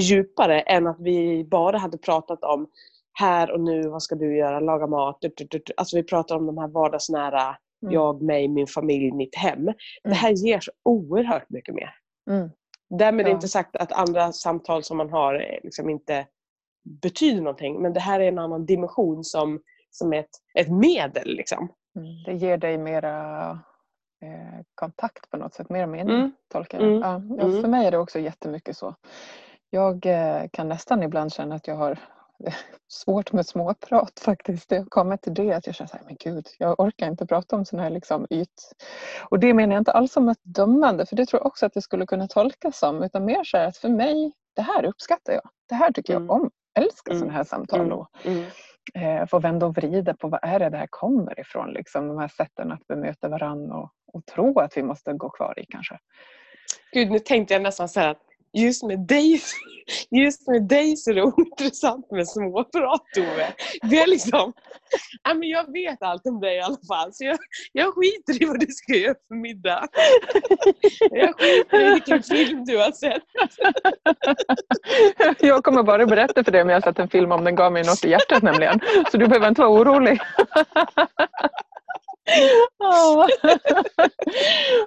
[0.00, 2.70] djupare än att vi bara hade pratat om
[3.12, 5.24] här och nu, vad ska du göra, laga mat.
[5.76, 7.94] Alltså vi pratar om de här vardagsnära, mm.
[7.94, 9.58] jag, mig, min familj, mitt hem.
[9.58, 9.74] Mm.
[10.02, 11.94] Det här ger så oerhört mycket mer.
[12.30, 12.50] Mm.
[12.98, 13.30] Därmed ja.
[13.30, 16.26] inte sagt att andra samtal som man har eh, liksom inte
[17.02, 17.82] betyder någonting.
[17.82, 19.60] Men det här är en annan dimension som,
[19.90, 21.36] som ett, ett medel.
[21.36, 21.68] Liksom.
[21.96, 22.22] Mm.
[22.26, 23.50] Det ger dig mera
[24.22, 26.32] eh, kontakt på något sätt, mer mening mm.
[26.52, 26.88] tolkar jag.
[26.88, 27.00] Mm.
[27.00, 27.70] Ja, ja, för mm.
[27.70, 28.94] mig är det också jättemycket så.
[29.70, 31.98] Jag eh, kan nästan ibland känna att jag har
[32.88, 34.68] svårt med småprat faktiskt.
[34.68, 37.26] Det har kommit till det att jag känner så här, men gud, jag orkar inte
[37.26, 38.48] prata om sån här liksom yt...
[39.30, 41.74] Och det menar jag inte alls som ett dömande, för det tror jag också att
[41.74, 45.32] det skulle kunna tolkas som, utan mer så här att för mig, det här uppskattar
[45.32, 45.48] jag.
[45.68, 46.30] Det här tycker jag mm.
[46.30, 46.50] om.
[46.74, 47.20] Älskar mm.
[47.20, 47.92] sådana här samtal mm.
[47.92, 48.44] och mm.
[48.94, 51.72] Eh, få vända och vrida på vad är det det här kommer ifrån.
[51.72, 55.58] Liksom, de här sätten att bemöta varandra och, och tro att vi måste gå kvar
[55.58, 55.98] i kanske.
[56.92, 58.22] Gud, nu tänkte jag nästan så här att
[58.52, 59.40] just med dig,
[60.10, 63.54] just med dig så är det ointressant med småprat Tove.
[63.82, 64.52] Det är liksom,
[65.22, 67.38] ja, men jag vet allt om dig i alla fall så jag,
[67.72, 69.88] jag skiter i vad du ska göra för middag.
[71.10, 73.22] Jag skiter i vilken film du har sett.
[75.40, 77.72] Jag kommer bara berätta för dig om jag har sett en film om den gav
[77.72, 78.80] mig något i hjärtat nämligen.
[79.10, 80.20] Så du behöver inte vara orolig.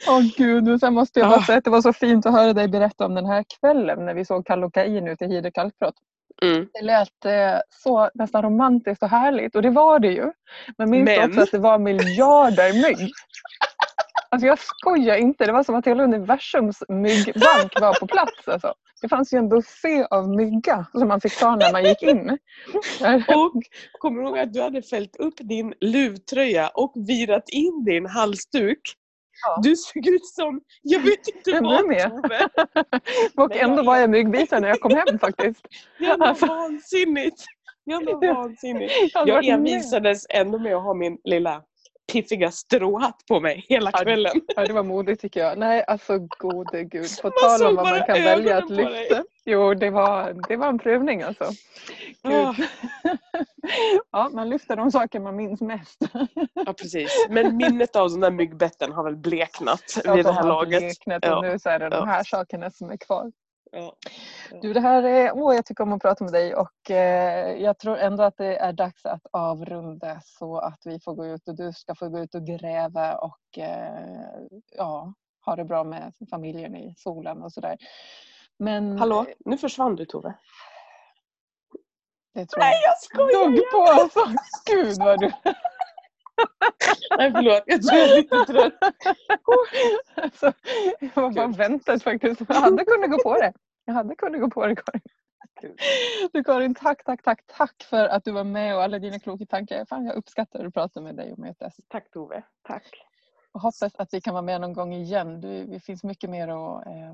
[0.07, 0.23] Åh oh.
[0.37, 3.05] gud, sen måste jag bara säga att det var så fint att höra dig berätta
[3.05, 5.95] om den här kvällen när vi såg Kallocain ute i Hide kalkbrott.
[6.41, 6.67] Mm.
[6.73, 10.31] Det lät eh, så nästan romantiskt och härligt och det var det ju.
[10.77, 11.29] Men minns Men...
[11.29, 13.11] också att det var miljarder mygg.
[14.29, 18.47] Alltså jag skojar inte, det var som att hela universums myggbank var på plats.
[18.47, 18.73] Alltså.
[19.01, 22.37] Det fanns ju en buffé av mygga som man fick ta när man gick in.
[23.27, 23.63] Och
[23.99, 28.81] kommer du ihåg att du hade fällt upp din luvtröja och virat in din halsduk?
[29.41, 29.59] Ja.
[29.63, 32.09] Du såg ut som, jag vet inte vad med.
[32.09, 32.49] Tove.
[33.35, 35.67] och ändå var jag myggbiten när jag kom hem faktiskt.
[35.99, 36.45] Det var alltså.
[36.45, 37.45] vansinnigt.
[37.83, 38.93] Jag var vansinnigt.
[39.13, 41.61] Jag envisades ändå med att ha min lilla
[42.13, 44.41] piffiga stråhatt på mig hela kvällen.
[44.55, 45.57] Ja, det var modigt tycker jag.
[45.57, 47.09] Nej, alltså gode gud.
[47.21, 49.23] På tal om vad man kan välja att lyfta.
[49.45, 51.43] Jo, det var, det var en prövning alltså.
[52.23, 52.59] Oh.
[54.11, 55.99] ja, man lyfter de saker man minns mest.
[56.53, 57.27] ja, precis.
[57.29, 60.79] Men minnet av de där myggbetten har väl bleknat ja, vid det här laget.
[60.79, 61.41] Bleknat och ja.
[61.41, 63.31] nu så är det de här sakerna som är kvar.
[63.75, 63.95] Ja.
[64.61, 67.77] Du, det här är, åh, jag tycker om att prata med dig och eh, jag
[67.77, 71.55] tror ändå att det är dags att avrunda så att vi får gå ut och
[71.55, 74.27] du ska få gå ut och gräva och eh,
[74.71, 75.13] ja,
[75.45, 77.77] ha det bra med familjen i solen och sådär.
[78.59, 78.97] Men...
[78.97, 80.33] Hallå, nu försvann du Tove.
[82.33, 83.49] Det tror Nej jag skojar!
[83.49, 84.09] Dugg på!
[84.65, 85.31] Gud vad du...
[87.17, 88.73] Nej förlåt, jag tror jag är lite trött.
[90.15, 90.53] Alltså,
[90.99, 92.41] jag var bara väntat faktiskt.
[92.47, 93.53] Jag hade kunnat gå på det.
[93.85, 95.01] Jag hade kunnat gå på det Karin.
[96.33, 99.45] Du Karin, tack, tack, tack, tack för att du var med och alla dina kloka
[99.45, 99.85] tankar.
[99.85, 101.75] Fan, jag uppskattar att prata med dig och mötas.
[101.87, 102.43] Tack Tove.
[102.67, 102.87] Tack.
[103.51, 105.41] Och hoppas att vi kan vara med någon gång igen.
[105.41, 107.13] Du, det finns mycket mer att eh,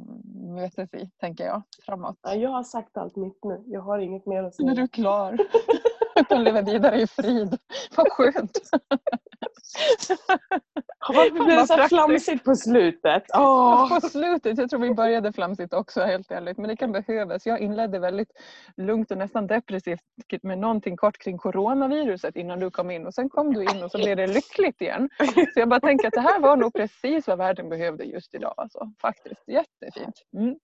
[0.56, 2.20] mötas i, tänker jag, framåt.
[2.22, 3.64] Ja, jag har sagt allt mitt nu.
[3.66, 4.66] Jag har inget mer att säga.
[4.66, 5.32] Nu är du klar.
[6.28, 7.58] Kan leva vidare i frid.
[7.96, 8.60] Vad skönt.
[11.08, 13.24] Varför blev det så flamsigt på slutet?
[13.34, 13.90] Oh.
[13.90, 14.58] På slutet?
[14.58, 16.58] Jag tror vi började flamsigt också helt ärligt.
[16.58, 17.46] Men det kan behövas.
[17.46, 18.32] Jag inledde väldigt
[18.78, 20.02] lugnt och nästan depressivt
[20.42, 23.08] med någonting kort kring coronaviruset innan du kom in.
[23.08, 25.10] Och sen kom du in och så blev det lyckligt igen.
[25.54, 28.54] Så jag bara tänker att det här var nog precis vad världen behövde just idag.
[28.58, 29.44] Alltså, faktiskt.
[29.48, 30.16] Jättefint.
[30.38, 30.56] Mm.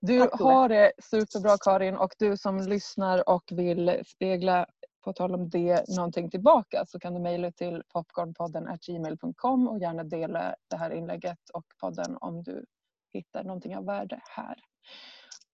[0.00, 4.66] Du har det superbra Karin och du som lyssnar och vill spegla
[5.04, 10.04] på tal om det, någonting tillbaka så kan du mejla till popcornpodden gmail.com och gärna
[10.04, 12.64] dela det här inlägget och podden om du
[13.12, 14.56] hittar någonting av värde här.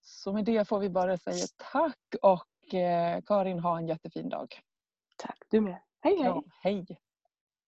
[0.03, 4.61] Så med det får vi bara säga tack och eh, Karin ha en jättefin dag.
[5.17, 5.79] Tack du med.
[6.01, 6.25] Hej hej.
[6.25, 6.87] Ja, hej.